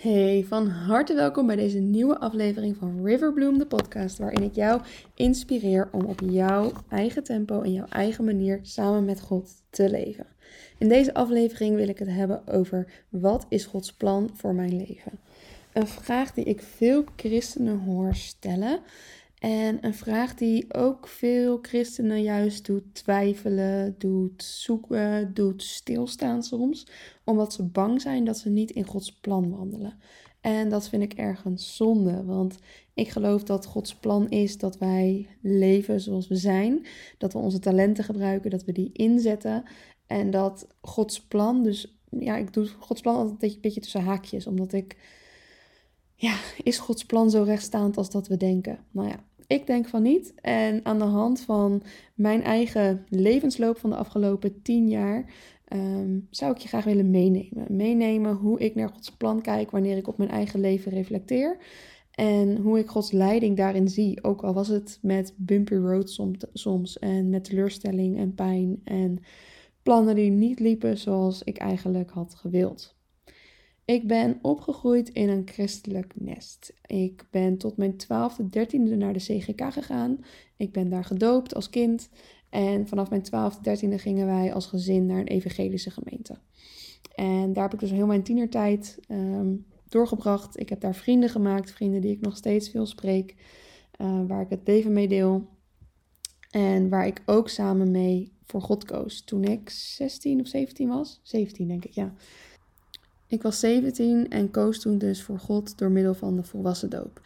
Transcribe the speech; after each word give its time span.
Hey, 0.00 0.44
van 0.48 0.68
harte 0.68 1.14
welkom 1.14 1.46
bij 1.46 1.56
deze 1.56 1.78
nieuwe 1.78 2.18
aflevering 2.18 2.76
van 2.76 3.04
Riverbloom, 3.04 3.58
de 3.58 3.66
podcast, 3.66 4.18
waarin 4.18 4.42
ik 4.42 4.54
jou 4.54 4.80
inspireer 5.14 5.88
om 5.92 6.04
op 6.04 6.20
jouw 6.24 6.72
eigen 6.88 7.24
tempo 7.24 7.62
en 7.62 7.72
jouw 7.72 7.86
eigen 7.88 8.24
manier 8.24 8.58
samen 8.62 9.04
met 9.04 9.20
God 9.20 9.50
te 9.70 9.90
leven. 9.90 10.26
In 10.78 10.88
deze 10.88 11.14
aflevering 11.14 11.76
wil 11.76 11.88
ik 11.88 11.98
het 11.98 12.08
hebben 12.08 12.48
over 12.48 12.86
wat 13.08 13.46
is 13.48 13.64
Gods 13.64 13.92
plan 13.92 14.30
voor 14.34 14.54
mijn 14.54 14.76
leven? 14.76 15.12
Een 15.72 15.86
vraag 15.86 16.32
die 16.32 16.44
ik 16.44 16.62
veel 16.62 17.04
christenen 17.16 17.78
hoor 17.78 18.14
stellen 18.14 18.80
en 19.40 19.78
een 19.80 19.94
vraag 19.94 20.34
die 20.34 20.74
ook 20.74 21.08
veel 21.08 21.58
christenen 21.62 22.22
juist 22.22 22.66
doet 22.66 22.94
twijfelen, 22.94 23.94
doet 23.98 24.42
zoeken, 24.42 25.34
doet 25.34 25.62
stilstaan 25.62 26.42
soms, 26.42 26.86
omdat 27.24 27.52
ze 27.52 27.62
bang 27.62 28.00
zijn 28.00 28.24
dat 28.24 28.38
ze 28.38 28.48
niet 28.48 28.70
in 28.70 28.84
Gods 28.84 29.12
plan 29.12 29.50
wandelen. 29.50 29.98
En 30.40 30.68
dat 30.68 30.88
vind 30.88 31.02
ik 31.02 31.12
ergens 31.12 31.76
zonde, 31.76 32.24
want 32.24 32.58
ik 32.94 33.08
geloof 33.08 33.42
dat 33.42 33.66
Gods 33.66 33.94
plan 33.94 34.28
is 34.28 34.58
dat 34.58 34.78
wij 34.78 35.28
leven 35.42 36.00
zoals 36.00 36.28
we 36.28 36.36
zijn, 36.36 36.86
dat 37.18 37.32
we 37.32 37.38
onze 37.38 37.58
talenten 37.58 38.04
gebruiken, 38.04 38.50
dat 38.50 38.64
we 38.64 38.72
die 38.72 38.92
inzetten 38.92 39.64
en 40.06 40.30
dat 40.30 40.66
Gods 40.80 41.20
plan, 41.20 41.62
dus 41.62 42.00
ja, 42.10 42.36
ik 42.36 42.52
doe 42.52 42.66
Gods 42.66 43.00
plan 43.00 43.16
altijd 43.16 43.54
een 43.54 43.60
beetje 43.60 43.80
tussen 43.80 44.04
haakjes, 44.04 44.46
omdat 44.46 44.72
ik, 44.72 44.96
ja, 46.14 46.36
is 46.62 46.78
Gods 46.78 47.04
plan 47.04 47.30
zo 47.30 47.42
rechtstaand 47.42 47.96
als 47.96 48.10
dat 48.10 48.28
we 48.28 48.36
denken? 48.36 48.78
Nou 48.90 49.08
ja, 49.08 49.24
ik 49.50 49.66
denk 49.66 49.86
van 49.86 50.02
niet. 50.02 50.34
En 50.40 50.80
aan 50.84 50.98
de 50.98 51.04
hand 51.04 51.40
van 51.40 51.82
mijn 52.14 52.42
eigen 52.42 53.06
levensloop 53.08 53.78
van 53.78 53.90
de 53.90 53.96
afgelopen 53.96 54.62
tien 54.62 54.88
jaar 54.88 55.32
ehm, 55.64 56.18
zou 56.30 56.52
ik 56.52 56.58
je 56.58 56.68
graag 56.68 56.84
willen 56.84 57.10
meenemen. 57.10 57.66
Meenemen 57.68 58.34
hoe 58.34 58.58
ik 58.58 58.74
naar 58.74 58.88
Gods 58.88 59.10
plan 59.16 59.42
kijk 59.42 59.70
wanneer 59.70 59.96
ik 59.96 60.08
op 60.08 60.18
mijn 60.18 60.30
eigen 60.30 60.60
leven 60.60 60.92
reflecteer. 60.92 61.58
En 62.10 62.56
hoe 62.56 62.78
ik 62.78 62.88
Gods 62.88 63.12
leiding 63.12 63.56
daarin 63.56 63.88
zie. 63.88 64.24
Ook 64.24 64.42
al 64.42 64.52
was 64.52 64.68
het 64.68 64.98
met 65.02 65.34
bumpy 65.36 65.74
road 65.74 66.10
soms, 66.10 66.44
soms 66.52 66.98
en 66.98 67.30
met 67.30 67.44
teleurstelling 67.44 68.18
en 68.18 68.34
pijn 68.34 68.80
en 68.84 69.18
plannen 69.82 70.14
die 70.14 70.30
niet 70.30 70.60
liepen 70.60 70.98
zoals 70.98 71.42
ik 71.42 71.58
eigenlijk 71.58 72.10
had 72.10 72.34
gewild. 72.34 72.98
Ik 73.90 74.06
ben 74.06 74.38
opgegroeid 74.42 75.08
in 75.08 75.28
een 75.28 75.48
christelijk 75.48 76.12
nest. 76.14 76.72
Ik 76.86 77.26
ben 77.30 77.58
tot 77.58 77.76
mijn 77.76 77.92
12e, 77.92 78.44
13e 78.44 78.96
naar 78.96 79.12
de 79.12 79.18
CGK 79.18 79.72
gegaan. 79.72 80.24
Ik 80.56 80.72
ben 80.72 80.88
daar 80.88 81.04
gedoopt 81.04 81.54
als 81.54 81.70
kind. 81.70 82.08
En 82.48 82.88
vanaf 82.88 83.10
mijn 83.10 83.24
12e, 83.24 83.56
13e 83.56 83.94
gingen 83.94 84.26
wij 84.26 84.54
als 84.54 84.66
gezin 84.66 85.06
naar 85.06 85.20
een 85.20 85.26
evangelische 85.26 85.90
gemeente. 85.90 86.38
En 87.14 87.52
daar 87.52 87.62
heb 87.62 87.72
ik 87.72 87.80
dus 87.80 87.90
heel 87.90 88.06
mijn 88.06 88.22
tienertijd 88.22 88.98
um, 89.08 89.66
doorgebracht. 89.88 90.60
Ik 90.60 90.68
heb 90.68 90.80
daar 90.80 90.94
vrienden 90.94 91.28
gemaakt, 91.28 91.70
vrienden 91.70 92.00
die 92.00 92.12
ik 92.12 92.20
nog 92.20 92.36
steeds 92.36 92.68
veel 92.68 92.86
spreek, 92.86 93.34
uh, 94.00 94.26
waar 94.26 94.40
ik 94.40 94.50
het 94.50 94.66
leven 94.66 94.92
mee 94.92 95.08
deel. 95.08 95.48
En 96.50 96.88
waar 96.88 97.06
ik 97.06 97.22
ook 97.26 97.48
samen 97.48 97.90
mee 97.90 98.32
voor 98.44 98.62
God 98.62 98.84
koos 98.84 99.24
toen 99.24 99.44
ik 99.44 99.70
16 99.70 100.40
of 100.40 100.46
17 100.46 100.88
was. 100.88 101.20
17 101.22 101.68
denk 101.68 101.84
ik, 101.84 101.92
ja. 101.92 102.14
Ik 103.30 103.42
was 103.42 103.60
17 103.60 104.30
en 104.30 104.50
koos 104.50 104.80
toen 104.80 104.98
dus 104.98 105.22
voor 105.22 105.38
God 105.38 105.78
door 105.78 105.90
middel 105.90 106.14
van 106.14 106.36
de 106.36 106.42
volwassen 106.42 106.90
doop. 106.90 107.20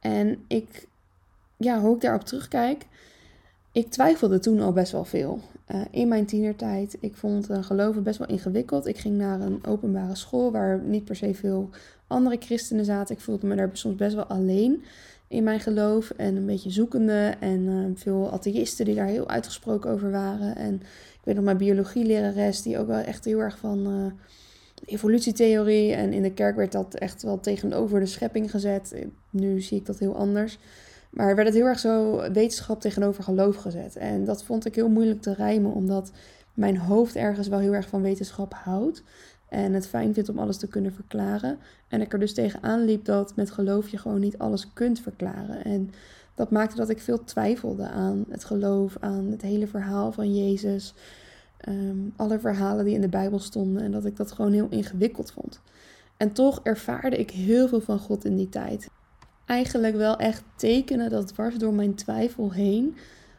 En 0.00 0.44
ik, 0.46 0.86
ja, 1.56 1.80
hoe 1.80 1.94
ik 1.94 2.00
daarop 2.00 2.24
terugkijk, 2.24 2.86
ik 3.72 3.90
twijfelde 3.90 4.38
toen 4.38 4.60
al 4.60 4.72
best 4.72 4.92
wel 4.92 5.04
veel. 5.04 5.40
Uh, 5.74 5.80
in 5.90 6.08
mijn 6.08 6.26
tienertijd, 6.26 6.96
ik 7.00 7.14
vond 7.14 7.50
uh, 7.50 7.62
geloven 7.62 8.02
best 8.02 8.18
wel 8.18 8.28
ingewikkeld. 8.28 8.86
Ik 8.86 8.98
ging 8.98 9.16
naar 9.16 9.40
een 9.40 9.64
openbare 9.66 10.14
school 10.14 10.52
waar 10.52 10.78
niet 10.78 11.04
per 11.04 11.16
se 11.16 11.34
veel 11.34 11.70
andere 12.06 12.36
christenen 12.40 12.84
zaten. 12.84 13.14
Ik 13.14 13.22
voelde 13.22 13.46
me 13.46 13.56
daar 13.56 13.70
soms 13.72 13.96
best 13.96 14.14
wel 14.14 14.24
alleen 14.24 14.84
in 15.28 15.44
mijn 15.44 15.60
geloof 15.60 16.10
en 16.10 16.36
een 16.36 16.46
beetje 16.46 16.70
zoekende. 16.70 17.34
En 17.40 17.60
uh, 17.60 17.84
veel 17.94 18.32
atheïsten 18.32 18.84
die 18.84 18.94
daar 18.94 19.06
heel 19.06 19.28
uitgesproken 19.28 19.90
over 19.90 20.10
waren. 20.10 20.56
En 20.56 20.74
ik 21.14 21.20
weet 21.24 21.34
nog 21.34 21.44
mijn 21.44 21.56
biologielerares 21.56 22.62
die 22.62 22.78
ook 22.78 22.86
wel 22.86 23.00
echt 23.00 23.24
heel 23.24 23.38
erg 23.38 23.58
van 23.58 24.12
evolutietheorie. 24.84 25.92
En 25.92 26.12
in 26.12 26.22
de 26.22 26.32
kerk 26.32 26.56
werd 26.56 26.72
dat 26.72 26.94
echt 26.94 27.22
wel 27.22 27.40
tegenover 27.40 28.00
de 28.00 28.06
schepping 28.06 28.50
gezet. 28.50 29.06
Nu 29.30 29.60
zie 29.60 29.78
ik 29.78 29.86
dat 29.86 29.98
heel 29.98 30.16
anders. 30.16 30.58
Maar 31.10 31.34
werd 31.34 31.48
het 31.48 31.56
heel 31.56 31.66
erg 31.66 31.78
zo 31.78 32.16
wetenschap 32.32 32.80
tegenover 32.80 33.22
geloof 33.22 33.56
gezet. 33.56 33.96
En 33.96 34.24
dat 34.24 34.44
vond 34.44 34.66
ik 34.66 34.74
heel 34.74 34.88
moeilijk 34.88 35.22
te 35.22 35.34
rijmen, 35.34 35.72
omdat 35.72 36.12
mijn 36.54 36.76
hoofd 36.78 37.16
ergens 37.16 37.48
wel 37.48 37.58
heel 37.58 37.74
erg 37.74 37.88
van 37.88 38.02
wetenschap 38.02 38.54
houdt. 38.54 39.02
En 39.48 39.72
het 39.72 39.86
fijn 39.86 40.14
vindt 40.14 40.28
om 40.28 40.38
alles 40.38 40.56
te 40.56 40.68
kunnen 40.68 40.92
verklaren. 40.92 41.58
En 41.88 42.00
ik 42.00 42.12
er 42.12 42.18
dus 42.18 42.34
tegenaan 42.34 42.84
liep 42.84 43.04
dat 43.04 43.36
met 43.36 43.50
geloof 43.50 43.88
je 43.88 43.98
gewoon 43.98 44.20
niet 44.20 44.38
alles 44.38 44.72
kunt 44.72 45.00
verklaren. 45.00 45.64
En 45.64 45.90
dat 46.34 46.50
maakte 46.50 46.76
dat 46.76 46.88
ik 46.88 47.00
veel 47.00 47.24
twijfelde 47.24 47.88
aan 47.88 48.24
het 48.28 48.44
geloof, 48.44 48.96
aan 49.00 49.26
het 49.30 49.42
hele 49.42 49.66
verhaal 49.66 50.12
van 50.12 50.34
Jezus. 50.34 50.94
Um, 51.68 52.12
alle 52.16 52.38
verhalen 52.38 52.84
die 52.84 52.94
in 52.94 53.00
de 53.00 53.08
Bijbel 53.08 53.38
stonden 53.38 53.82
en 53.82 53.90
dat 53.90 54.04
ik 54.04 54.16
dat 54.16 54.32
gewoon 54.32 54.52
heel 54.52 54.68
ingewikkeld 54.70 55.32
vond. 55.32 55.60
En 56.16 56.32
toch 56.32 56.60
ervaarde 56.62 57.16
ik 57.16 57.30
heel 57.30 57.68
veel 57.68 57.80
van 57.80 57.98
God 57.98 58.24
in 58.24 58.36
die 58.36 58.48
tijd. 58.48 58.88
Eigenlijk 59.46 59.96
wel 59.96 60.16
echt 60.16 60.42
tekenen 60.56 61.10
dat 61.10 61.28
dwars 61.28 61.58
door 61.58 61.74
mijn 61.74 61.94
twijfel 61.94 62.52
heen 62.52 62.96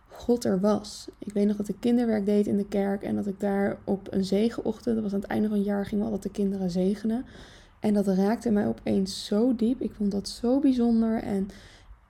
God 0.08 0.46
er 0.46 0.60
was. 0.60 1.08
Ik 1.18 1.34
weet 1.34 1.48
nog 1.48 1.58
dat 1.58 1.68
ik 1.68 1.76
kinderwerk 1.80 2.26
deed 2.26 2.48
in 2.48 2.58
de 2.58 2.68
kerk 2.68 3.04
en 3.04 3.16
dat 3.16 3.28
ik 3.28 3.40
daar 3.40 3.78
op 3.84 4.08
een 4.10 4.26
zegenochtend, 4.26 4.96
dat 4.96 5.04
was 5.04 5.14
aan 5.14 5.20
het 5.20 5.30
einde 5.30 5.48
van 5.48 5.58
het 5.58 5.66
jaar, 5.66 5.86
gingen 5.86 6.06
we 6.06 6.12
altijd 6.12 6.34
de 6.34 6.42
kinderen 6.42 6.70
zegenen. 6.70 7.26
En 7.80 7.94
dat 7.94 8.08
raakte 8.08 8.52
mij 8.52 8.68
opeens 8.68 9.26
zo 9.26 9.56
diep. 9.56 9.82
Ik 9.82 9.94
vond 9.94 10.12
dat 10.12 10.30
zo 10.30 10.60
bijzonder 10.60 11.22
en 11.24 11.50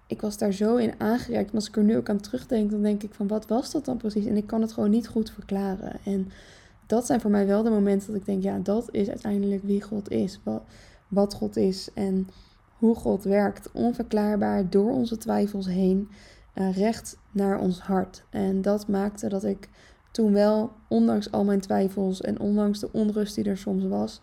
ik 0.07 0.21
was 0.21 0.37
daar 0.37 0.51
zo 0.51 0.75
in 0.75 0.93
aangereikt. 0.97 1.49
En 1.49 1.55
als 1.55 1.67
ik 1.67 1.77
er 1.77 1.83
nu 1.83 1.97
ook 1.97 2.09
aan 2.09 2.19
terugdenk, 2.19 2.71
dan 2.71 2.81
denk 2.81 3.03
ik 3.03 3.13
van 3.13 3.27
wat 3.27 3.47
was 3.47 3.71
dat 3.71 3.85
dan 3.85 3.97
precies? 3.97 4.25
En 4.25 4.37
ik 4.37 4.47
kan 4.47 4.61
het 4.61 4.73
gewoon 4.73 4.89
niet 4.89 5.07
goed 5.07 5.31
verklaren. 5.31 5.99
En 6.03 6.29
dat 6.85 7.05
zijn 7.05 7.21
voor 7.21 7.31
mij 7.31 7.45
wel 7.47 7.63
de 7.63 7.69
momenten 7.69 8.07
dat 8.07 8.15
ik 8.15 8.25
denk, 8.25 8.43
ja, 8.43 8.59
dat 8.59 8.87
is 8.91 9.09
uiteindelijk 9.09 9.63
wie 9.63 9.81
God 9.81 10.09
is. 10.11 10.39
Wat, 10.43 10.63
wat 11.07 11.33
God 11.33 11.55
is 11.55 11.89
en 11.93 12.27
hoe 12.77 12.95
God 12.95 13.23
werkt. 13.23 13.71
Onverklaarbaar 13.71 14.69
door 14.69 14.91
onze 14.91 15.17
twijfels 15.17 15.67
heen, 15.67 16.09
uh, 16.55 16.77
recht 16.77 17.17
naar 17.31 17.59
ons 17.59 17.79
hart. 17.79 18.23
En 18.29 18.61
dat 18.61 18.87
maakte 18.87 19.29
dat 19.29 19.43
ik 19.43 19.69
toen 20.11 20.33
wel, 20.33 20.71
ondanks 20.87 21.31
al 21.31 21.43
mijn 21.43 21.61
twijfels 21.61 22.21
en 22.21 22.39
ondanks 22.39 22.79
de 22.79 22.89
onrust 22.91 23.35
die 23.35 23.43
er 23.43 23.57
soms 23.57 23.85
was, 23.85 24.21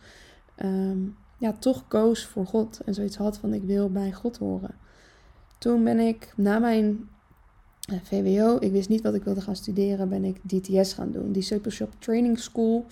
ehm, 0.54 0.98
ja, 1.38 1.52
toch 1.52 1.88
koos 1.88 2.26
voor 2.26 2.46
God. 2.46 2.80
En 2.84 2.94
zoiets 2.94 3.16
had 3.16 3.38
van 3.38 3.54
ik 3.54 3.62
wil 3.62 3.90
bij 3.90 4.12
God 4.12 4.38
horen. 4.38 4.74
Toen 5.64 5.84
ben 5.84 5.98
ik 5.98 6.32
na 6.36 6.58
mijn 6.58 7.08
eh, 7.88 7.98
VWO, 8.02 8.56
ik 8.60 8.72
wist 8.72 8.88
niet 8.88 9.02
wat 9.02 9.14
ik 9.14 9.24
wilde 9.24 9.40
gaan 9.40 9.56
studeren, 9.56 10.08
ben 10.08 10.24
ik 10.24 10.40
DTS 10.42 10.92
gaan 10.92 11.10
doen. 11.10 11.32
Discipleship 11.32 11.92
Training 11.98 12.38
School. 12.38 12.86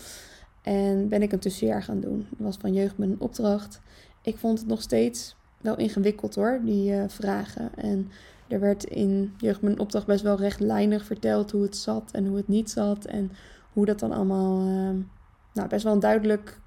En 0.62 1.08
ben 1.08 1.22
ik 1.22 1.32
een 1.32 1.38
tussenjaar 1.38 1.82
gaan 1.82 2.00
doen. 2.00 2.26
Dat 2.30 2.38
was 2.38 2.56
van 2.56 2.72
jeugd 2.72 2.98
met 2.98 3.18
opdracht. 3.18 3.80
Ik 4.22 4.36
vond 4.36 4.58
het 4.58 4.68
nog 4.68 4.82
steeds 4.82 5.36
wel 5.60 5.76
ingewikkeld 5.76 6.34
hoor, 6.34 6.60
die 6.64 6.92
uh, 6.92 7.04
vragen. 7.08 7.74
En 7.76 8.10
er 8.48 8.60
werd 8.60 8.84
in 8.84 9.34
jeugd 9.38 9.62
met 9.62 9.78
opdracht 9.78 10.06
best 10.06 10.22
wel 10.22 10.36
rechtlijnig 10.36 11.04
verteld 11.04 11.50
hoe 11.50 11.62
het 11.62 11.76
zat 11.76 12.10
en 12.12 12.26
hoe 12.26 12.36
het 12.36 12.48
niet 12.48 12.70
zat. 12.70 13.04
En 13.04 13.30
hoe 13.72 13.86
dat 13.86 13.98
dan 13.98 14.12
allemaal, 14.12 14.60
uh, 14.60 15.04
nou 15.52 15.68
best 15.68 15.84
wel 15.84 15.92
een 15.92 16.00
duidelijk 16.00 16.60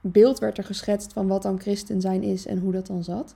beeld 0.00 0.38
werd 0.38 0.58
er 0.58 0.64
geschetst 0.64 1.12
van 1.12 1.26
wat 1.26 1.42
dan 1.42 1.60
christen 1.60 2.00
zijn 2.00 2.22
is 2.22 2.46
en 2.46 2.58
hoe 2.58 2.72
dat 2.72 2.86
dan 2.86 3.04
zat. 3.04 3.34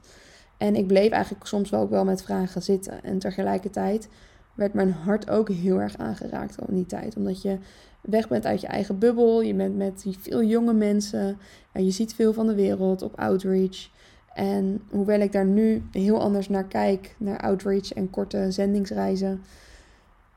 En 0.59 0.77
ik 0.77 0.87
bleef 0.87 1.11
eigenlijk 1.11 1.47
soms 1.47 1.71
wel 1.71 1.81
ook 1.81 1.91
wel 1.91 2.05
met 2.05 2.23
vragen 2.23 2.63
zitten. 2.63 3.03
En 3.03 3.19
tegelijkertijd 3.19 4.09
werd 4.55 4.75
mijn 4.75 4.93
hart 4.93 5.31
ook 5.31 5.49
heel 5.49 5.81
erg 5.81 5.97
aangeraakt 5.97 6.57
in 6.69 6.75
die 6.75 6.87
tijd. 6.87 7.17
Omdat 7.17 7.43
je 7.43 7.59
weg 8.01 8.29
bent 8.29 8.47
uit 8.47 8.61
je 8.61 8.67
eigen 8.67 8.99
bubbel. 8.99 9.43
Je 9.43 9.55
bent 9.55 9.77
met 9.77 10.05
veel 10.21 10.43
jonge 10.43 10.73
mensen. 10.73 11.39
En 11.73 11.85
je 11.85 11.91
ziet 11.91 12.15
veel 12.15 12.33
van 12.33 12.47
de 12.47 12.55
wereld 12.55 13.03
op 13.03 13.19
outreach. 13.19 13.89
En 14.35 14.83
hoewel 14.91 15.21
ik 15.21 15.33
daar 15.33 15.47
nu 15.47 15.83
heel 15.93 16.21
anders 16.21 16.49
naar 16.49 16.65
kijk, 16.65 17.15
naar 17.19 17.41
outreach 17.41 17.93
en 17.93 18.11
korte 18.11 18.51
zendingsreizen, 18.51 19.43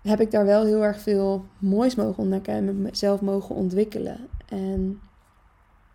heb 0.02 0.20
ik 0.20 0.32
daar 0.32 0.46
wel 0.46 0.66
heel 0.66 0.84
erg 0.84 1.00
veel 1.00 1.46
moois 1.58 1.96
mogen 1.96 2.24
ontdekken 2.24 2.54
en 2.54 2.82
mezelf 2.82 3.22
mogen 3.22 3.56
ontwikkelen. 3.56 4.28
En 4.48 5.00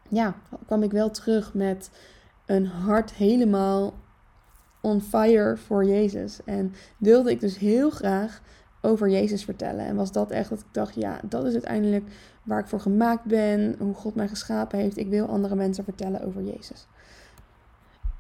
ja, 0.09 0.35
kwam 0.67 0.83
ik 0.83 0.91
wel 0.91 1.11
terug 1.11 1.55
met 1.55 1.91
een 2.47 2.67
hart 2.67 3.13
helemaal 3.13 3.95
on 4.87 5.01
fire 5.01 5.57
voor 5.57 5.85
Jezus. 5.85 6.41
En 6.45 6.73
wilde 6.97 7.31
ik 7.31 7.41
dus 7.41 7.59
heel 7.59 7.91
graag 7.91 8.41
over 8.81 9.09
Jezus 9.09 9.45
vertellen. 9.45 9.87
En 9.87 9.97
was 9.97 10.13
dat 10.13 10.31
echt 10.31 10.49
dat 10.49 10.61
ik 10.61 10.67
dacht, 10.71 10.95
ja, 10.95 11.21
dat 11.29 11.45
is 11.45 11.53
uiteindelijk 11.53 12.05
waar 12.43 12.61
ik 12.61 12.67
voor 12.67 12.81
gemaakt 12.81 13.25
ben, 13.25 13.75
hoe 13.79 13.95
God 13.95 14.15
mij 14.15 14.29
geschapen 14.29 14.79
heeft. 14.79 14.97
Ik 14.97 15.09
wil 15.09 15.27
andere 15.27 15.55
mensen 15.55 15.85
vertellen 15.85 16.25
over 16.25 16.43
Jezus. 16.43 16.87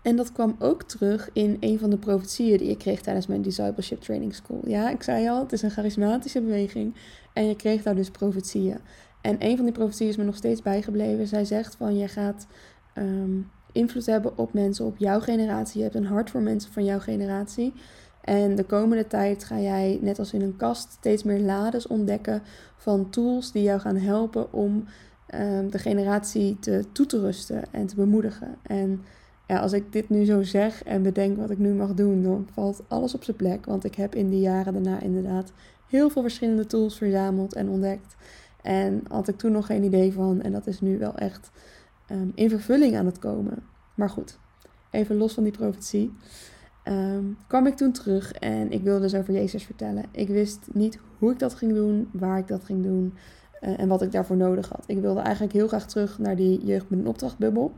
En 0.02 0.16
dat 0.16 0.32
kwam 0.32 0.56
ook 0.58 0.82
terug 0.82 1.30
in 1.32 1.56
een 1.60 1.78
van 1.78 1.90
de 1.90 1.98
profetieën 1.98 2.58
die 2.58 2.70
ik 2.70 2.78
kreeg 2.78 3.00
tijdens 3.00 3.26
mijn 3.26 3.42
Discipleship 3.42 4.00
Training 4.00 4.34
School. 4.34 4.60
Ja, 4.64 4.90
ik 4.90 5.02
zei 5.02 5.28
al, 5.28 5.40
het 5.40 5.52
is 5.52 5.62
een 5.62 5.70
charismatische 5.70 6.40
beweging. 6.40 6.94
En 7.32 7.48
je 7.48 7.56
kreeg 7.56 7.82
daar 7.82 7.94
dus 7.94 8.10
profetieën. 8.10 8.78
En 9.20 9.36
een 9.38 9.56
van 9.56 9.64
die 9.64 9.74
profetieën 9.74 10.10
is 10.10 10.16
me 10.16 10.24
nog 10.24 10.36
steeds 10.36 10.62
bijgebleven. 10.62 11.26
Zij 11.26 11.44
zegt 11.44 11.74
van, 11.74 11.96
je 11.96 12.08
gaat 12.08 12.46
um, 12.94 13.50
invloed 13.76 14.06
hebben 14.06 14.38
op 14.38 14.52
mensen, 14.52 14.84
op 14.84 14.96
jouw 14.99 15.20
generatie. 15.20 15.76
Je 15.78 15.82
hebt 15.82 15.96
een 15.96 16.06
hart 16.06 16.31
voor 16.31 16.40
mensen 16.43 16.73
van 16.73 16.84
jouw 16.84 16.99
generatie. 16.99 17.73
En 18.20 18.55
de 18.55 18.64
komende 18.64 19.06
tijd 19.06 19.44
ga 19.44 19.58
jij, 19.58 19.99
net 20.02 20.19
als 20.19 20.32
in 20.32 20.43
een 20.43 20.56
kast, 20.56 20.93
steeds 20.93 21.23
meer 21.23 21.40
lades 21.40 21.87
ontdekken 21.87 22.43
van 22.76 23.11
tools 23.11 23.52
die 23.52 23.62
jou 23.62 23.81
gaan 23.81 23.96
helpen 23.96 24.52
om 24.52 24.84
ehm, 25.26 25.69
de 25.69 25.78
generatie 25.78 26.58
te, 26.58 26.84
toe 26.93 27.06
te 27.06 27.20
rusten 27.20 27.62
en 27.70 27.87
te 27.87 27.94
bemoedigen. 27.94 28.56
En 28.62 29.02
ja, 29.46 29.58
als 29.58 29.73
ik 29.73 29.93
dit 29.93 30.08
nu 30.08 30.25
zo 30.25 30.43
zeg 30.43 30.84
en 30.84 31.02
bedenk 31.02 31.37
wat 31.37 31.50
ik 31.50 31.58
nu 31.58 31.73
mag 31.73 31.94
doen, 31.94 32.23
dan 32.23 32.49
valt 32.52 32.82
alles 32.88 33.14
op 33.14 33.25
zijn 33.25 33.37
plek. 33.37 33.64
Want 33.64 33.84
ik 33.84 33.94
heb 33.94 34.14
in 34.14 34.31
die 34.31 34.40
jaren 34.40 34.73
daarna 34.73 35.00
inderdaad 35.00 35.52
heel 35.88 36.11
veel 36.11 36.23
verschillende 36.23 36.67
tools 36.67 36.96
verzameld 36.96 37.55
en 37.55 37.69
ontdekt. 37.69 38.17
En 38.62 39.02
had 39.08 39.28
ik 39.28 39.37
toen 39.37 39.52
nog 39.52 39.67
geen 39.67 39.84
idee 39.84 40.12
van. 40.12 40.43
En 40.43 40.52
dat 40.52 40.67
is 40.67 40.81
nu 40.81 40.99
wel 40.99 41.14
echt 41.14 41.50
um, 42.11 42.32
in 42.35 42.50
vervulling 42.50 42.97
aan 42.97 43.06
het 43.06 43.19
komen. 43.19 43.62
Maar 43.94 44.11
goed, 44.11 44.38
even 44.91 45.17
los 45.17 45.35
van 45.35 45.43
die 45.43 45.53
profetie. 45.53 46.12
Um, 46.85 47.38
kwam 47.47 47.67
ik 47.67 47.76
toen 47.76 47.93
terug 47.93 48.32
en 48.32 48.70
ik 48.70 48.82
wilde 48.82 49.00
dus 49.00 49.14
over 49.14 49.35
Jezus 49.35 49.64
vertellen. 49.64 50.05
Ik 50.11 50.29
wist 50.29 50.69
niet 50.73 50.99
hoe 51.19 51.32
ik 51.32 51.38
dat 51.38 51.55
ging 51.55 51.75
doen, 51.75 52.08
waar 52.12 52.38
ik 52.38 52.49
dat 52.49 52.64
ging 52.64 52.82
doen 52.82 53.14
uh, 53.61 53.81
en 53.81 53.88
wat 53.88 54.03
ik 54.03 54.12
daarvoor 54.12 54.37
nodig 54.37 54.69
had. 54.69 54.85
Ik 54.87 55.00
wilde 55.00 55.20
eigenlijk 55.20 55.53
heel 55.53 55.69
graag 55.69 55.87
terug 55.87 56.19
naar 56.19 56.37
die 56.37 56.64
jeugd 56.64 56.91
met 56.91 56.99
een 56.99 57.06
opdrachtbubbel 57.06 57.73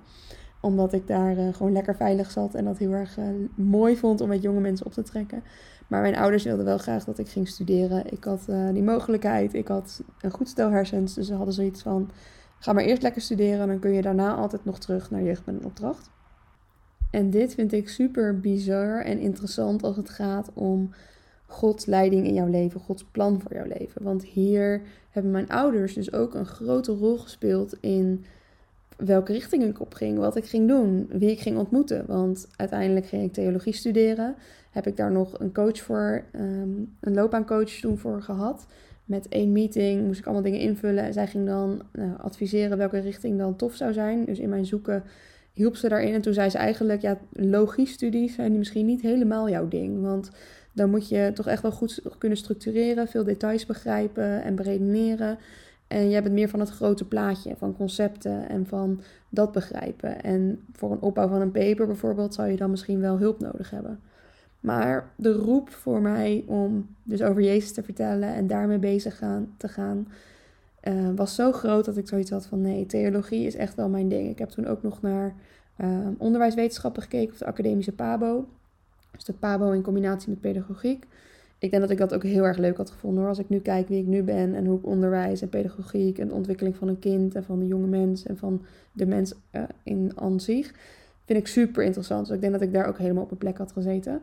omdat 0.61 0.93
ik 0.93 1.07
daar 1.07 1.39
uh, 1.39 1.55
gewoon 1.55 1.73
lekker 1.73 1.97
veilig 1.97 2.31
zat 2.31 2.55
en 2.55 2.65
dat 2.65 2.79
heel 2.79 2.93
erg 2.93 3.19
uh, 3.19 3.25
mooi 3.55 3.97
vond 3.97 4.21
om 4.21 4.29
met 4.29 4.43
jonge 4.43 4.61
mensen 4.61 4.87
op 4.87 4.93
te 4.93 5.03
trekken. 5.03 5.43
Maar 5.87 6.01
mijn 6.01 6.17
ouders 6.17 6.45
wilden 6.45 6.65
wel 6.65 6.79
graag 6.79 7.05
dat 7.05 7.19
ik 7.19 7.29
ging 7.29 7.49
studeren. 7.49 8.13
Ik 8.13 8.25
had 8.25 8.47
die 8.73 8.83
mogelijkheid. 8.83 9.55
Ik 9.55 9.69
had 9.69 10.03
een 10.21 10.31
goed 10.31 10.49
stel 10.49 10.71
hersens. 10.71 11.15
Dus 11.15 11.27
ze 11.27 11.35
hadden 11.35 11.55
zoiets 11.55 11.83
van: 11.83 12.11
ga 12.59 12.73
maar 12.73 12.85
eerst 12.85 13.03
lekker 13.03 13.23
studeren. 13.23 13.67
Dan 13.69 13.79
kun 13.79 13.93
je 13.93 14.03
daarna 14.03 14.35
altijd 14.35 14.65
nog 14.65 14.79
terug 14.79 15.11
naar 15.11 15.23
jeugd 15.23 15.47
met 15.47 15.55
een 15.55 15.65
opdracht. 15.65 16.11
En 17.11 17.31
dit 17.31 17.55
vind 17.55 17.73
ik 17.73 17.89
super 17.89 18.41
bizar 18.41 19.01
en 19.05 19.19
interessant 19.19 19.83
als 19.83 19.97
het 19.97 20.11
gaat 20.11 20.51
om 20.55 20.91
Gods 21.47 21.87
leiding 21.87 22.27
in 22.27 22.35
jouw 22.35 22.47
leven, 22.47 22.81
Gods 22.81 23.05
plan 23.05 23.41
voor 23.41 23.55
jouw 23.55 23.67
leven. 23.79 24.03
Want 24.03 24.25
hier 24.25 24.83
hebben 25.11 25.33
mijn 25.33 25.49
ouders 25.49 25.95
dus 25.95 26.13
ook 26.13 26.35
een 26.35 26.47
grote 26.47 26.93
rol 26.93 27.19
gespeeld 27.19 27.77
in 27.81 28.25
welke 28.97 29.33
richting 29.33 29.65
ik 29.65 29.81
op 29.81 29.95
ging, 29.95 30.19
wat 30.19 30.37
ik 30.37 30.45
ging 30.45 30.69
doen, 30.69 31.07
wie 31.11 31.31
ik 31.31 31.41
ging 31.41 31.59
ontmoeten. 31.59 32.05
Want 32.07 32.49
uiteindelijk 32.57 33.07
ging 33.07 33.23
ik 33.23 33.33
theologie 33.33 33.73
studeren. 33.73 34.35
Heb 34.71 34.87
ik 34.87 34.97
daar 34.97 35.13
nog 35.13 35.41
een 35.41 35.53
coach 35.53 35.79
voor, 35.79 36.25
um, 36.35 36.97
een 37.01 37.15
loopbaancoach 37.15 37.71
toen 37.71 37.99
voor 37.99 38.23
gehad. 38.23 38.67
Met 39.09 39.29
één 39.29 39.53
meeting 39.53 40.07
moest 40.07 40.19
ik 40.19 40.25
allemaal 40.25 40.43
dingen 40.43 40.61
invullen. 40.61 41.05
En 41.05 41.13
zij 41.13 41.27
ging 41.27 41.47
dan 41.47 41.83
nou, 41.93 42.11
adviseren 42.19 42.79
welke 42.79 42.99
richting 42.99 43.39
dan 43.39 43.57
tof 43.57 43.75
zou 43.75 43.93
zijn. 43.93 44.25
Dus 44.25 44.39
in 44.39 44.49
mijn 44.49 44.67
zoeken 44.67 45.03
hielp 45.53 45.77
ze 45.77 45.89
daarin. 45.89 46.15
En 46.15 46.21
toen 46.21 46.33
zei 46.33 46.51
ze 46.51 46.59
eigenlijk, 46.59 47.01
ja, 47.01 47.19
logisch 47.33 47.93
studies 47.93 48.35
zijn 48.35 48.59
misschien 48.59 48.87
niet 48.87 49.01
helemaal 49.01 49.49
jouw 49.49 49.69
ding. 49.69 50.03
Want 50.03 50.31
dan 50.73 50.91
moet 50.91 51.09
je 51.09 51.31
toch 51.35 51.47
echt 51.47 51.63
wel 51.63 51.71
goed 51.71 52.03
kunnen 52.19 52.39
structureren, 52.39 53.09
veel 53.09 53.25
details 53.25 53.67
begrijpen 53.67 54.43
en 54.43 54.55
beredeneren. 54.55 55.39
En 55.87 56.11
jij 56.11 56.23
bent 56.23 56.35
meer 56.35 56.49
van 56.49 56.61
het 56.61 56.71
grote 56.71 57.05
plaatje, 57.05 57.55
van 57.57 57.77
concepten 57.77 58.49
en 58.49 58.67
van 58.67 59.01
dat 59.29 59.53
begrijpen. 59.53 60.23
En 60.23 60.65
voor 60.73 60.93
een 60.93 61.01
opbouw 61.01 61.29
van 61.29 61.41
een 61.41 61.51
paper 61.51 61.87
bijvoorbeeld 61.87 62.35
zou 62.35 62.49
je 62.49 62.57
dan 62.57 62.71
misschien 62.71 63.01
wel 63.01 63.19
hulp 63.19 63.41
nodig 63.41 63.71
hebben. 63.71 64.01
Maar 64.61 65.11
de 65.17 65.33
roep 65.33 65.71
voor 65.71 66.01
mij 66.01 66.45
om 66.47 66.87
dus 67.03 67.23
over 67.23 67.43
Jezus 67.43 67.73
te 67.73 67.83
vertellen 67.83 68.35
en 68.35 68.47
daarmee 68.47 68.79
bezig 68.79 69.19
gaan, 69.19 69.55
te 69.57 69.69
gaan, 69.69 70.09
uh, 70.89 71.11
was 71.15 71.35
zo 71.35 71.53
groot 71.53 71.85
dat 71.85 71.97
ik 71.97 72.09
zoiets 72.09 72.31
had 72.31 72.47
van 72.47 72.61
nee, 72.61 72.87
theologie 72.87 73.47
is 73.47 73.57
echt 73.57 73.75
wel 73.75 73.89
mijn 73.89 74.09
ding. 74.09 74.29
Ik 74.29 74.39
heb 74.39 74.49
toen 74.49 74.67
ook 74.67 74.83
nog 74.83 75.03
naar 75.03 75.35
uh, 75.81 76.09
onderwijswetenschappen 76.19 77.03
gekeken, 77.03 77.33
of 77.33 77.39
de 77.39 77.47
academische 77.47 77.93
PABO. 77.93 78.49
Dus 79.11 79.25
de 79.25 79.33
PABO 79.33 79.71
in 79.71 79.83
combinatie 79.83 80.29
met 80.29 80.41
pedagogiek 80.41 81.07
ik 81.59 81.71
denk 81.71 81.83
dat 81.83 81.91
ik 81.91 81.99
dat 81.99 82.15
ook 82.15 82.23
heel 82.23 82.45
erg 82.45 82.57
leuk 82.57 82.77
had 82.77 82.91
gevonden 82.91 83.21
hoor. 83.21 83.29
Als 83.29 83.39
ik 83.39 83.49
nu 83.49 83.59
kijk 83.59 83.89
wie 83.89 84.01
ik 84.01 84.07
nu 84.07 84.23
ben 84.23 84.55
en 84.55 84.67
hoe 84.67 84.79
ik 84.79 84.87
onderwijs 84.87 85.43
en 85.43 85.49
pedagogiek 85.49 86.19
en 86.19 86.29
de 86.29 86.35
ontwikkeling 86.35 86.77
van 86.77 86.89
een 86.89 86.99
kind 86.99 87.35
en 87.35 87.45
van 87.45 87.59
de 87.59 87.67
jonge 87.67 87.87
mens 87.87 88.27
en 88.27 88.37
van 88.37 88.65
de 88.93 89.07
mens 89.07 89.35
uh, 89.53 89.63
in 89.83 90.13
aan 90.15 90.41
zich, 90.41 90.75
vind 91.25 91.39
ik 91.39 91.47
super 91.47 91.83
interessant. 91.83 92.27
Dus 92.27 92.35
ik 92.35 92.41
denk 92.41 92.53
dat 92.53 92.63
ik 92.63 92.73
daar 92.73 92.87
ook 92.87 92.99
helemaal 92.99 93.23
op 93.23 93.29
mijn 93.29 93.41
plek 93.41 93.59
had 93.59 93.73
gezeten. 93.73 94.21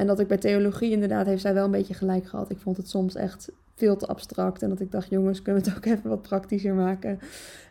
En 0.00 0.06
dat 0.06 0.20
ik 0.20 0.26
bij 0.26 0.36
theologie 0.36 0.90
inderdaad 0.90 1.26
heeft 1.26 1.42
zij 1.42 1.54
wel 1.54 1.64
een 1.64 1.70
beetje 1.70 1.94
gelijk 1.94 2.26
gehad. 2.26 2.50
Ik 2.50 2.58
vond 2.58 2.76
het 2.76 2.88
soms 2.88 3.14
echt 3.14 3.52
veel 3.74 3.96
te 3.96 4.06
abstract 4.06 4.62
en 4.62 4.68
dat 4.68 4.80
ik 4.80 4.90
dacht, 4.90 5.10
jongens, 5.10 5.42
kunnen 5.42 5.62
we 5.62 5.68
het 5.68 5.78
ook 5.78 5.84
even 5.84 6.10
wat 6.10 6.22
praktischer 6.22 6.74
maken? 6.74 7.18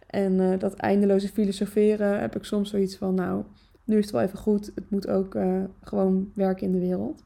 En 0.08 0.34
uh, 0.34 0.60
dat 0.60 0.74
eindeloze 0.74 1.28
filosoferen 1.28 2.20
heb 2.20 2.36
ik 2.36 2.44
soms 2.44 2.70
zoiets 2.70 2.96
van, 2.96 3.14
nou, 3.14 3.44
nu 3.84 3.98
is 3.98 4.04
het 4.04 4.14
wel 4.14 4.22
even 4.22 4.38
goed. 4.38 4.72
Het 4.76 4.90
moet 4.90 5.08
ook 5.08 5.36
uh, 5.36 5.64
gewoon 5.82 6.32
werken 6.36 6.66
in 6.66 6.72
de 6.72 6.80
wereld. 6.80 7.24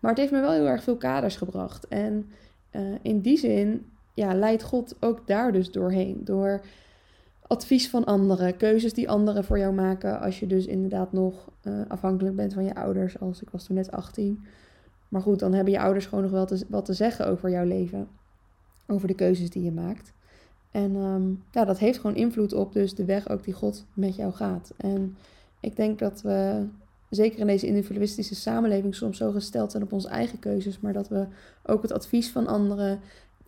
Maar 0.00 0.10
het 0.10 0.20
heeft 0.20 0.32
me 0.32 0.40
wel 0.40 0.52
heel 0.52 0.68
erg 0.68 0.82
veel 0.82 0.96
kaders 0.96 1.36
gebracht. 1.36 1.88
En 1.88 2.30
uh, 2.72 2.80
in 3.02 3.20
die 3.20 3.38
zin 3.38 3.86
ja, 4.14 4.34
leidt 4.34 4.62
God 4.62 4.96
ook 5.00 5.26
daar 5.26 5.52
dus 5.52 5.70
doorheen. 5.70 6.20
Door 6.24 6.60
advies 7.46 7.90
van 7.90 8.04
anderen, 8.04 8.56
keuzes 8.56 8.92
die 8.92 9.10
anderen 9.10 9.44
voor 9.44 9.58
jou 9.58 9.74
maken. 9.74 10.20
Als 10.20 10.40
je 10.40 10.46
dus 10.46 10.66
inderdaad 10.66 11.12
nog 11.12 11.50
uh, 11.62 11.80
afhankelijk 11.88 12.36
bent 12.36 12.52
van 12.52 12.64
je 12.64 12.74
ouders. 12.74 13.20
Als 13.20 13.42
ik 13.42 13.50
was 13.50 13.64
toen 13.64 13.76
net 13.76 13.90
18. 13.90 14.44
Maar 15.08 15.22
goed, 15.22 15.38
dan 15.38 15.52
hebben 15.52 15.72
je 15.72 15.80
ouders 15.80 16.06
gewoon 16.06 16.24
nog 16.24 16.32
wel 16.32 16.46
te, 16.46 16.64
wat 16.68 16.84
te 16.84 16.92
zeggen 16.92 17.26
over 17.26 17.50
jouw 17.50 17.64
leven. 17.64 18.08
Over 18.86 19.08
de 19.08 19.14
keuzes 19.14 19.50
die 19.50 19.62
je 19.62 19.72
maakt. 19.72 20.12
En 20.70 20.94
um, 20.94 21.42
ja, 21.50 21.64
dat 21.64 21.78
heeft 21.78 21.98
gewoon 21.98 22.16
invloed 22.16 22.52
op 22.52 22.72
dus 22.72 22.94
de 22.94 23.04
weg 23.04 23.28
ook 23.28 23.44
die 23.44 23.54
God 23.54 23.84
met 23.92 24.16
jou 24.16 24.32
gaat. 24.32 24.72
En 24.76 25.16
ik 25.60 25.76
denk 25.76 25.98
dat 25.98 26.22
we 26.22 26.66
zeker 27.10 27.38
in 27.38 27.46
deze 27.46 27.66
individualistische 27.66 28.34
samenleving 28.34 28.94
soms 28.94 29.16
zo 29.16 29.30
gesteld 29.30 29.70
zijn 29.70 29.82
op 29.82 29.92
onze 29.92 30.08
eigen 30.08 30.38
keuzes, 30.38 30.80
maar 30.80 30.92
dat 30.92 31.08
we 31.08 31.26
ook 31.66 31.82
het 31.82 31.92
advies 31.92 32.30
van 32.30 32.46
anderen, 32.46 33.00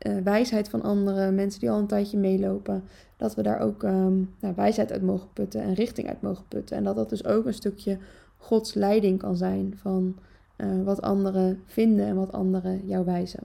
uh, 0.06 0.18
wijsheid 0.22 0.68
van 0.68 0.82
anderen, 0.82 1.34
mensen 1.34 1.60
die 1.60 1.70
al 1.70 1.78
een 1.78 1.86
tijdje 1.86 2.18
meelopen, 2.18 2.84
dat 3.16 3.34
we 3.34 3.42
daar 3.42 3.60
ook 3.60 3.82
um, 3.82 4.34
nou, 4.40 4.54
wijsheid 4.56 4.92
uit 4.92 5.02
mogen 5.02 5.28
putten 5.32 5.62
en 5.62 5.74
richting 5.74 6.08
uit 6.08 6.22
mogen 6.22 6.44
putten. 6.48 6.76
En 6.76 6.84
dat 6.84 6.96
dat 6.96 7.08
dus 7.08 7.24
ook 7.24 7.46
een 7.46 7.54
stukje 7.54 7.98
Gods 8.36 8.74
leiding 8.74 9.18
kan 9.18 9.36
zijn 9.36 9.74
van 9.76 10.16
uh, 10.56 10.84
wat 10.84 11.02
anderen 11.02 11.62
vinden 11.64 12.06
en 12.06 12.16
wat 12.16 12.32
anderen 12.32 12.86
jou 12.86 13.04
wijzen. 13.04 13.40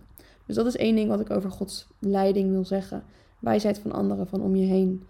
Dus 0.46 0.56
dat 0.56 0.66
is 0.66 0.76
één 0.76 0.96
ding 0.96 1.10
wat 1.10 1.20
ik 1.20 1.30
over 1.30 1.52
Gods 1.52 1.88
leiding 2.00 2.50
wil 2.50 2.66
zeggen. 2.66 3.04
Wijsheid 3.40 3.80
van 3.80 3.92
anderen, 3.92 4.28
van 4.28 4.42
om 4.42 4.56
je 4.56 4.66
heen. 4.66 5.04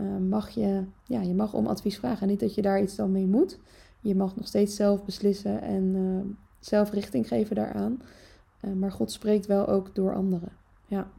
Uh, 0.00 0.06
mag 0.28 0.48
je, 0.50 0.84
ja, 1.04 1.20
je 1.20 1.34
mag 1.34 1.54
om 1.54 1.66
advies 1.66 1.98
vragen. 1.98 2.28
Niet 2.28 2.40
dat 2.40 2.54
je 2.54 2.62
daar 2.62 2.82
iets 2.82 2.96
dan 2.96 3.12
mee 3.12 3.26
moet. 3.26 3.58
Je 4.00 4.14
mag 4.14 4.36
nog 4.36 4.46
steeds 4.46 4.76
zelf 4.76 5.04
beslissen 5.04 5.62
en 5.62 6.38
zelf 6.58 6.92
richting 6.92 7.28
geven 7.28 7.56
daaraan. 7.56 8.02
Maar 8.74 8.92
God 8.92 9.12
spreekt 9.12 9.46
wel 9.46 9.66
ook 9.66 9.94
door 9.94 10.14
anderen. 10.14 10.52
Ja. 10.90 11.10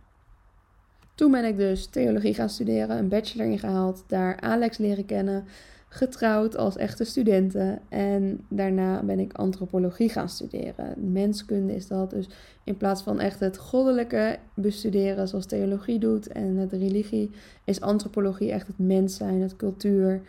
Toen 1.16 1.32
ben 1.32 1.46
ik 1.46 1.58
dus 1.58 1.86
theologie 1.86 2.34
gaan 2.34 2.50
studeren, 2.50 2.98
een 2.98 3.08
bachelor 3.08 3.46
ingehaald, 3.46 4.04
daar 4.08 4.40
Alex 4.40 4.78
leren 4.78 5.06
kennen, 5.06 5.44
getrouwd 5.88 6.58
als 6.58 6.78
echte 6.78 7.04
studenten. 7.04 7.80
En 7.90 8.46
daarna 8.50 9.04
ben 9.04 9.20
ik 9.20 9.34
antropologie 9.34 10.10
gaan 10.10 10.30
studeren. 10.30 11.12
Menskunde 11.12 11.75
is 11.75 11.88
dat. 11.88 12.10
Dus 12.10 12.30
in 12.63 12.78
plaats 12.78 13.01
van 13.01 13.20
echt 13.20 13.40
het 13.40 13.58
goddelijke 13.58 14.38
bestuderen 14.54 15.28
zoals 15.28 15.46
theologie 15.46 16.00
doet 16.00 16.28
en 16.28 16.56
het 16.56 16.72
religie, 16.72 17.32
is 17.63 17.82
antropologie 17.82 18.51
echt 18.51 18.68
het 18.68 18.80
mens 18.80 19.16
zijn, 19.16 19.42
het 19.42 19.56
cultuur. 19.56 20.22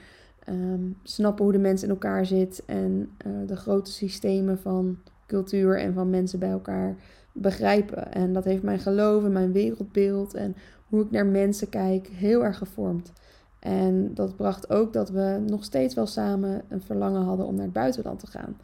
Um, 0.48 0.96
snappen 1.02 1.44
hoe 1.44 1.52
de 1.52 1.58
mens 1.58 1.82
in 1.82 1.90
elkaar 1.90 2.26
zit 2.26 2.62
en 2.66 3.10
uh, 3.26 3.32
de 3.46 3.56
grote 3.56 3.90
systemen 3.90 4.58
van 4.58 4.98
cultuur 5.26 5.78
en 5.78 5.94
van 5.94 6.10
mensen 6.10 6.38
bij 6.38 6.50
elkaar 6.50 6.96
begrijpen. 7.32 8.12
En 8.12 8.32
dat 8.32 8.44
heeft 8.44 8.62
mijn 8.62 8.78
geloof 8.78 9.24
en 9.24 9.32
mijn 9.32 9.52
wereldbeeld 9.52 10.34
en 10.34 10.56
hoe 10.88 11.02
ik 11.02 11.10
naar 11.10 11.26
mensen 11.26 11.68
kijk 11.68 12.06
heel 12.06 12.44
erg 12.44 12.58
gevormd. 12.58 13.12
En 13.58 14.14
dat 14.14 14.36
bracht 14.36 14.70
ook 14.70 14.92
dat 14.92 15.10
we 15.10 15.42
nog 15.46 15.64
steeds 15.64 15.94
wel 15.94 16.06
samen 16.06 16.62
een 16.68 16.82
verlangen 16.82 17.22
hadden 17.22 17.46
om 17.46 17.54
naar 17.54 17.64
het 17.64 17.72
buitenland 17.72 18.18
te 18.18 18.26
gaan. 18.26 18.56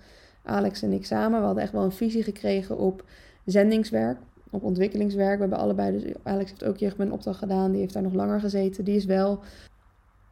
Alex 0.43 0.83
en 0.83 0.93
ik 0.93 1.07
samen, 1.07 1.41
we 1.41 1.47
hadden 1.47 1.63
echt 1.63 1.73
wel 1.73 1.85
een 1.85 1.93
visie 1.93 2.23
gekregen 2.23 2.79
op 2.79 3.05
zendingswerk, 3.45 4.19
op 4.51 4.63
ontwikkelingswerk. 4.63 5.35
We 5.35 5.41
hebben 5.41 5.59
allebei, 5.59 6.01
dus 6.01 6.13
Alex 6.23 6.51
heeft 6.51 6.65
ook 6.65 6.77
jeugd 6.77 6.97
met 6.97 7.07
een 7.07 7.13
opdracht 7.13 7.39
gedaan, 7.39 7.71
die 7.71 7.81
heeft 7.81 7.93
daar 7.93 8.03
nog 8.03 8.15
langer 8.15 8.41
gezeten. 8.41 8.85
Die 8.85 8.97
is 8.97 9.05
wel 9.05 9.41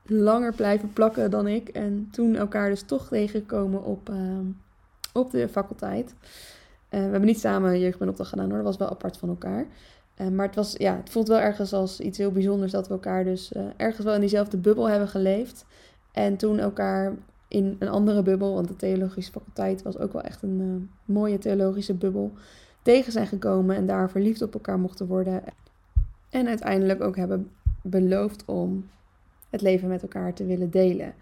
langer 0.02 0.55
blijven 0.55 0.93
plakken 0.93 1.31
dan 1.31 1.47
ik. 1.47 1.69
En 1.69 2.09
toen 2.11 2.37
elkaar 2.37 2.69
dus 2.69 2.83
toch 2.83 3.09
tegengekomen 3.09 3.85
op, 3.85 4.11
uh, 4.11 4.38
op 5.12 5.31
de 5.31 5.49
faculteit. 5.49 6.14
Uh, 6.90 7.00
we 7.00 7.11
hebben 7.11 7.25
niet 7.25 7.40
samen 7.40 7.81
jeugdbenopdracht 7.81 8.31
gedaan 8.31 8.47
hoor, 8.49 8.57
dat 8.57 8.66
was 8.66 8.76
wel 8.76 8.90
apart 8.90 9.16
van 9.16 9.28
elkaar. 9.28 9.66
Uh, 10.21 10.28
maar 10.28 10.47
het, 10.47 10.55
was, 10.55 10.73
ja, 10.73 10.97
het 10.97 11.11
voelt 11.11 11.28
wel 11.28 11.38
ergens 11.38 11.73
als 11.73 12.00
iets 12.00 12.19
heel 12.19 12.33
bijzonders 12.33 12.73
dat 12.73 12.88
we 12.88 12.95
elkaar 12.95 13.25
dus 13.25 13.52
ergens 13.76 14.05
wel 14.05 14.14
in 14.14 14.21
diezelfde 14.21 14.57
bubbel 14.57 14.88
hebben 14.88 15.09
geleefd. 15.09 15.66
En 16.12 16.37
toen 16.37 16.59
elkaar 16.59 17.14
in 17.49 17.76
een 17.78 17.88
andere 17.88 18.23
bubbel, 18.23 18.55
want 18.55 18.69
de 18.69 18.76
theologische 18.76 19.33
faculteit 19.33 19.83
was 19.83 19.99
ook 19.99 20.12
wel 20.12 20.23
echt 20.23 20.43
een 20.43 20.90
mooie 21.05 21.38
theologische 21.38 21.95
bubbel, 21.95 22.33
tegen 22.83 23.12
zijn 23.12 23.26
gekomen 23.26 23.76
en 23.76 23.87
daar 23.87 24.11
verliefd 24.11 24.43
op 24.43 24.55
elkaar 24.55 24.78
mochten 24.78 25.07
worden. 25.07 25.43
En 26.31 26.47
uiteindelijk 26.47 27.02
ook 27.02 27.16
hebben 27.16 27.50
beloofd 27.83 28.45
om 28.45 28.88
het 29.50 29.61
leven 29.61 29.88
met 29.88 30.02
elkaar 30.02 30.35
te 30.35 30.47
willen 30.47 30.71
delen. 30.71 31.14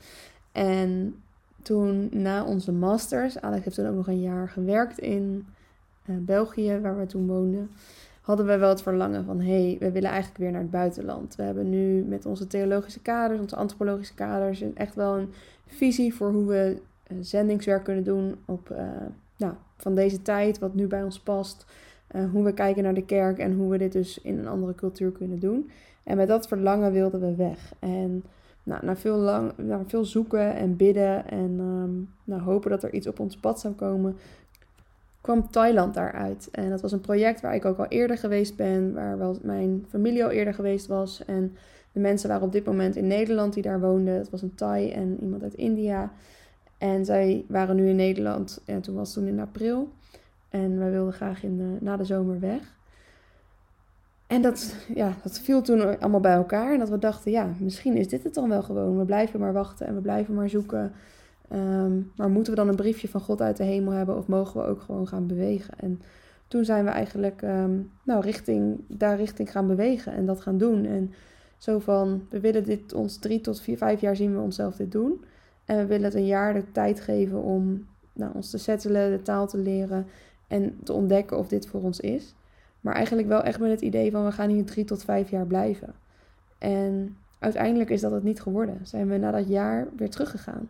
En 0.53 1.15
toen 1.63 2.09
na 2.13 2.45
onze 2.45 2.73
masters, 2.73 3.41
Alex 3.41 3.65
heeft 3.65 3.77
toen 3.77 3.87
ook 3.87 3.95
nog 3.95 4.09
een 4.09 4.21
jaar 4.21 4.49
gewerkt 4.49 4.99
in 4.99 5.47
uh, 6.07 6.17
België, 6.19 6.79
waar 6.83 6.99
we 6.99 7.07
toen 7.07 7.27
woonden, 7.27 7.71
hadden 8.21 8.47
we 8.47 8.57
wel 8.57 8.69
het 8.69 8.83
verlangen 8.83 9.25
van, 9.25 9.41
hé, 9.41 9.67
hey, 9.67 9.77
we 9.81 9.91
willen 9.91 10.11
eigenlijk 10.11 10.39
weer 10.39 10.51
naar 10.51 10.61
het 10.61 10.71
buitenland. 10.71 11.37
We 11.37 11.43
hebben 11.43 11.71
nu 11.71 12.03
met 12.03 12.27
onze 12.27 12.47
theologische 12.47 13.01
kaders, 13.01 13.41
onze 13.41 13.57
antropologische 13.57 14.15
kaders, 14.15 14.63
echt 14.75 14.95
wel 14.95 15.17
een 15.17 15.33
visie 15.67 16.15
voor 16.15 16.31
hoe 16.31 16.47
we 16.47 16.77
uh, 17.13 17.19
zendingswerk 17.21 17.85
kunnen 17.85 18.05
doen 18.05 18.35
op, 18.45 18.71
uh, 18.71 18.79
nou, 19.37 19.53
van 19.77 19.95
deze 19.95 20.23
tijd, 20.23 20.59
wat 20.59 20.75
nu 20.75 20.87
bij 20.87 21.03
ons 21.03 21.21
past. 21.21 21.67
hoe 22.33 22.45
we 22.45 22.55
kijken 22.55 22.83
naar 22.83 22.95
de 22.95 23.05
kerk 23.05 23.39
en 23.39 23.55
hoe 23.55 23.71
we 23.71 23.79
dit 23.79 23.93
dus 23.93 24.21
in 24.21 24.39
een 24.39 24.49
andere 24.49 24.75
cultuur 24.75 25.11
kunnen 25.11 25.41
doen. 25.41 25.71
En 26.03 26.17
met 26.17 26.29
dat 26.29 26.49
verlangen 26.49 26.93
wilden 26.93 27.21
we 27.21 27.35
weg. 27.35 27.73
En 27.79 28.25
nou, 28.63 28.85
na, 28.85 28.97
veel 28.97 29.17
lang, 29.17 29.53
veel 29.87 30.05
zoeken 30.05 30.55
en 30.55 30.77
bidden 30.77 31.31
en 31.31 31.59
um, 31.61 32.09
nou, 32.25 32.43
hopen 32.43 32.71
dat 32.71 32.83
er 32.83 32.93
iets 32.93 33.07
op 33.07 33.21
ons 33.21 33.37
pad 33.37 33.61
zou 33.61 33.75
komen, 33.75 34.17
kwam 35.25 35.51
Thailand 35.51 35.95
daaruit. 35.95 36.49
En 36.51 36.71
dat 36.71 36.81
was 36.81 36.93
een 36.93 37.01
project 37.01 37.41
waar 37.41 37.55
ik 37.55 37.65
ook 37.65 37.79
al 37.79 37.87
eerder 37.87 38.19
geweest 38.19 38.57
ben, 38.57 38.95
waar 38.95 39.19
wel 39.19 39.39
mijn 39.43 39.87
familie 39.89 40.25
al 40.25 40.31
eerder 40.31 40.55
geweest 40.55 40.87
was. 40.87 41.25
En 41.25 41.57
de 41.93 42.01
mensen 42.01 42.29
waren 42.29 42.47
op 42.47 42.53
dit 42.53 42.65
moment 42.65 42.97
in 42.97 43.07
Nederland 43.07 43.55
die 43.55 43.63
daar 43.63 43.81
woonden. 43.81 44.15
Het 44.15 44.31
was 44.31 44.43
een 44.43 44.55
Thai 44.55 44.91
en 44.91 45.19
iemand 45.21 45.43
uit 45.43 45.55
India. 45.55 46.13
En 46.79 47.05
zij 47.05 47.45
waren 47.49 47.77
nu 47.77 47.89
in 47.89 47.97
Nederland. 47.97 48.61
En 48.65 48.81
toen 48.81 48.95
was 48.95 49.15
het 49.15 49.25
toen 49.25 49.33
in 49.33 49.41
april. 49.41 49.93
En 50.49 50.79
wij 50.79 50.91
wilden 50.91 51.13
graag 51.13 51.43
in 51.43 51.57
de, 51.57 51.77
na 51.81 51.97
de 51.97 52.05
zomer 52.05 52.41
weg. 52.41 52.75
En 54.27 54.43
dat, 54.43 54.77
ja, 54.95 55.17
dat 55.23 55.39
viel 55.39 55.63
toen 55.63 56.01
allemaal 56.01 56.21
bij 56.21 56.35
elkaar. 56.35 56.73
En 56.73 56.79
dat 56.79 56.89
we 56.89 56.99
dachten, 56.99 57.31
ja, 57.31 57.49
misschien 57.59 57.97
is 57.97 58.09
dit 58.09 58.25
het 58.25 58.35
dan 58.35 58.49
wel 58.49 58.63
gewoon. 58.63 58.99
We 58.99 59.05
blijven 59.05 59.41
maar 59.41 59.53
wachten 59.53 59.87
en 59.87 59.95
we 59.95 60.01
blijven 60.01 60.35
maar 60.35 60.49
zoeken. 60.49 60.93
Ehm, 61.49 62.01
maar 62.17 62.31
moeten 62.31 62.53
we 62.53 62.59
dan 62.59 62.69
een 62.69 62.77
briefje 62.77 63.09
van 63.09 63.21
God 63.21 63.41
uit 63.41 63.57
de 63.57 63.65
hemel 63.65 63.93
hebben 63.93 64.17
of 64.17 64.27
mogen 64.27 64.61
we 64.61 64.67
ook 64.67 64.81
gewoon 64.81 65.09
gaan 65.09 65.27
bewegen? 65.27 65.75
En 65.79 66.01
toen 66.49 66.65
zijn 66.65 66.85
we 66.85 66.91
eigenlijk 66.91 67.43
um, 67.43 67.91
nou, 68.05 68.21
richting, 68.21 68.81
daar 68.89 69.17
richting 69.17 69.51
gaan 69.51 69.67
bewegen 69.67 70.13
en 70.13 70.27
dat 70.27 70.41
gaan 70.41 70.59
doen. 70.59 70.85
En 70.85 71.13
zo 71.59 71.79
van, 71.79 72.27
we 72.31 72.41
willen 72.41 72.65
dit 72.65 72.93
ons 72.93 73.19
drie 73.19 73.41
tot 73.41 73.61
vier, 73.61 73.77
vijf 73.77 74.01
jaar 74.01 74.17
zien 74.17 74.35
we 74.35 74.41
onszelf 74.41 74.77
dit 74.77 74.93
doen. 74.93 75.25
En 75.65 75.77
we 75.77 75.87
willen 75.87 76.05
het 76.05 76.15
een 76.15 76.27
jaar 76.27 76.55
de 76.55 76.73
tijd 76.73 77.01
geven 77.01 77.43
om 77.43 77.87
nou, 78.13 78.35
ons 78.35 78.51
te 78.51 78.59
settelen, 78.59 79.11
de 79.11 79.23
taal 79.23 79.47
te 79.47 79.59
leren 79.59 80.07
en 80.49 80.79
te 80.83 80.93
ontdekken 80.93 81.39
of 81.39 81.49
dit 81.49 81.67
voor 81.67 81.83
ons 81.83 82.01
is. 82.01 82.35
Maar 82.81 82.95
eigenlijk 82.95 83.29
wel 83.29 83.43
echt 83.43 83.61
met 83.61 83.71
het 83.71 83.81
idee 83.81 84.11
van 84.11 84.25
we 84.25 84.33
gaan 84.33 84.49
hier 84.49 84.65
drie 84.65 84.85
tot 84.85 85.05
vijf 85.05 85.31
jaar 85.31 85.47
blijven. 85.47 85.95
En 86.59 87.17
uiteindelijk 87.39 87.91
is 87.91 88.01
dat 88.01 88.13
het 88.13 88.23
niet 88.23 88.41
geworden. 88.41 88.79
Zijn 88.83 89.09
we 89.09 89.17
na 89.17 89.31
dat 89.31 89.49
jaar 89.49 89.89
weer 89.97 90.11
teruggegaan. 90.11 90.69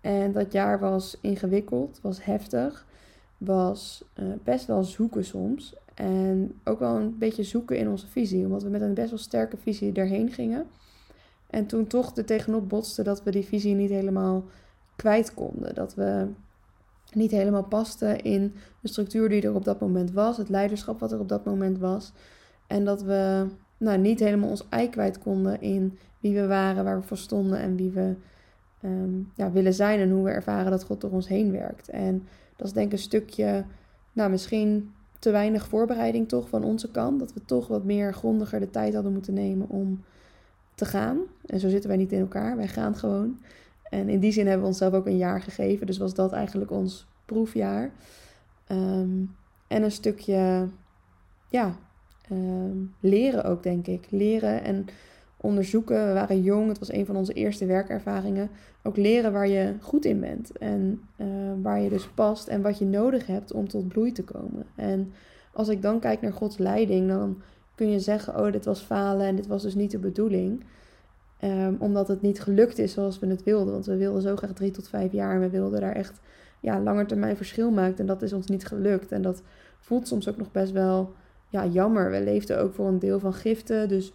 En 0.00 0.32
dat 0.32 0.52
jaar 0.52 0.78
was 0.78 1.18
ingewikkeld, 1.20 1.98
was 2.02 2.24
heftig, 2.24 2.86
was 3.38 4.04
uh, 4.20 4.26
best 4.44 4.66
wel 4.66 4.84
zoeken 4.84 5.24
soms. 5.24 5.74
En 5.94 6.60
ook 6.64 6.78
wel 6.78 6.96
een 6.96 7.18
beetje 7.18 7.42
zoeken 7.42 7.78
in 7.78 7.88
onze 7.88 8.06
visie, 8.06 8.44
omdat 8.44 8.62
we 8.62 8.68
met 8.68 8.80
een 8.80 8.94
best 8.94 9.10
wel 9.10 9.18
sterke 9.18 9.56
visie 9.56 9.92
erheen 9.92 10.30
gingen. 10.30 10.66
En 11.46 11.66
toen 11.66 11.86
toch 11.86 12.16
er 12.16 12.24
tegenop 12.24 12.68
botste 12.68 13.02
dat 13.02 13.22
we 13.22 13.30
die 13.30 13.44
visie 13.44 13.74
niet 13.74 13.90
helemaal 13.90 14.44
kwijt 14.96 15.34
konden. 15.34 15.74
Dat 15.74 15.94
we 15.94 16.26
niet 17.12 17.30
helemaal 17.30 17.64
paste 17.64 18.16
in 18.16 18.54
de 18.80 18.88
structuur 18.88 19.28
die 19.28 19.42
er 19.42 19.54
op 19.54 19.64
dat 19.64 19.80
moment 19.80 20.12
was, 20.12 20.36
het 20.36 20.48
leiderschap 20.48 21.00
wat 21.00 21.12
er 21.12 21.20
op 21.20 21.28
dat 21.28 21.44
moment 21.44 21.78
was. 21.78 22.12
En 22.66 22.84
dat 22.84 23.02
we 23.02 23.46
nou, 23.76 23.98
niet 23.98 24.20
helemaal 24.20 24.48
ons 24.48 24.64
ei 24.68 24.88
kwijt 24.88 25.18
konden 25.18 25.60
in 25.60 25.98
wie 26.20 26.34
we 26.34 26.46
waren, 26.46 26.84
waar 26.84 27.00
we 27.00 27.06
voor 27.06 27.16
stonden 27.16 27.58
en 27.58 27.76
wie 27.76 27.90
we 27.90 28.14
um, 28.84 29.32
ja, 29.34 29.52
willen 29.52 29.74
zijn 29.74 30.00
en 30.00 30.10
hoe 30.10 30.24
we 30.24 30.30
ervaren 30.30 30.70
dat 30.70 30.84
God 30.84 31.00
door 31.00 31.10
ons 31.10 31.28
heen 31.28 31.52
werkt. 31.52 31.88
En 31.88 32.26
dat 32.56 32.66
is 32.66 32.72
denk 32.72 32.86
ik 32.86 32.92
een 32.92 32.98
stukje, 32.98 33.64
nou 34.12 34.30
misschien 34.30 34.92
te 35.18 35.30
weinig 35.30 35.68
voorbereiding 35.68 36.28
toch 36.28 36.48
van 36.48 36.64
onze 36.64 36.90
kant. 36.90 37.18
Dat 37.18 37.32
we 37.32 37.44
toch 37.44 37.68
wat 37.68 37.84
meer 37.84 38.14
grondiger 38.14 38.60
de 38.60 38.70
tijd 38.70 38.94
hadden 38.94 39.12
moeten 39.12 39.34
nemen 39.34 39.68
om 39.68 40.04
te 40.74 40.84
gaan. 40.84 41.18
En 41.46 41.60
zo 41.60 41.68
zitten 41.68 41.88
wij 41.88 41.98
niet 41.98 42.12
in 42.12 42.20
elkaar, 42.20 42.56
wij 42.56 42.68
gaan 42.68 42.96
gewoon. 42.96 43.38
En 43.82 44.08
in 44.08 44.20
die 44.20 44.32
zin 44.32 44.44
hebben 44.44 44.62
we 44.62 44.68
onszelf 44.68 44.92
ook 44.92 45.06
een 45.06 45.16
jaar 45.16 45.40
gegeven. 45.40 45.86
Dus 45.86 45.98
was 45.98 46.14
dat 46.14 46.32
eigenlijk 46.32 46.70
ons 46.70 47.06
proefjaar. 47.24 47.90
Um, 48.68 49.36
en 49.66 49.82
een 49.82 49.90
stukje, 49.90 50.68
ja, 51.48 51.76
um, 52.32 52.94
leren 53.00 53.44
ook, 53.44 53.62
denk 53.62 53.86
ik. 53.86 54.06
Leren 54.10 54.64
en 54.64 54.86
onderzoeken. 55.40 56.06
We 56.06 56.12
waren 56.12 56.42
jong, 56.42 56.68
het 56.68 56.78
was 56.78 56.92
een 56.92 57.06
van 57.06 57.16
onze 57.16 57.32
eerste 57.32 57.66
werkervaringen. 57.66 58.50
Ook 58.82 58.96
leren 58.96 59.32
waar 59.32 59.48
je 59.48 59.74
goed 59.80 60.04
in 60.04 60.20
bent 60.20 60.58
en 60.58 61.00
uh, 61.16 61.26
waar 61.62 61.80
je 61.80 61.88
dus 61.88 62.08
past 62.08 62.48
en 62.48 62.62
wat 62.62 62.78
je 62.78 62.84
nodig 62.84 63.26
hebt 63.26 63.52
om 63.52 63.68
tot 63.68 63.88
bloei 63.88 64.12
te 64.12 64.24
komen. 64.24 64.66
En 64.74 65.12
als 65.52 65.68
ik 65.68 65.82
dan 65.82 66.00
kijk 66.00 66.20
naar 66.20 66.32
Gods 66.32 66.58
leiding, 66.58 67.08
dan 67.08 67.42
kun 67.74 67.90
je 67.90 68.00
zeggen: 68.00 68.38
Oh, 68.38 68.52
dit 68.52 68.64
was 68.64 68.80
falen 68.80 69.26
en 69.26 69.36
dit 69.36 69.46
was 69.46 69.62
dus 69.62 69.74
niet 69.74 69.90
de 69.90 69.98
bedoeling. 69.98 70.64
Um, 71.44 71.76
omdat 71.78 72.08
het 72.08 72.22
niet 72.22 72.40
gelukt 72.40 72.78
is 72.78 72.92
zoals 72.92 73.18
we 73.18 73.26
het 73.26 73.42
wilden. 73.42 73.72
Want 73.72 73.86
we 73.86 73.96
wilden 73.96 74.22
zo 74.22 74.36
graag 74.36 74.52
drie 74.52 74.70
tot 74.70 74.88
vijf 74.88 75.12
jaar. 75.12 75.34
En 75.34 75.40
we 75.40 75.50
wilden 75.50 75.80
daar 75.80 75.94
echt 75.94 76.20
ja, 76.60 76.80
langer 76.80 77.06
termijn 77.06 77.36
verschil 77.36 77.70
maken. 77.70 77.98
En 77.98 78.06
dat 78.06 78.22
is 78.22 78.32
ons 78.32 78.46
niet 78.46 78.66
gelukt. 78.66 79.12
En 79.12 79.22
dat 79.22 79.42
voelt 79.78 80.08
soms 80.08 80.28
ook 80.28 80.36
nog 80.36 80.52
best 80.52 80.72
wel 80.72 81.12
ja, 81.48 81.66
jammer. 81.66 82.10
We 82.10 82.22
leefden 82.22 82.60
ook 82.60 82.74
voor 82.74 82.88
een 82.88 82.98
deel 82.98 83.18
van 83.18 83.32
giften. 83.32 83.88
Dus 83.88 84.12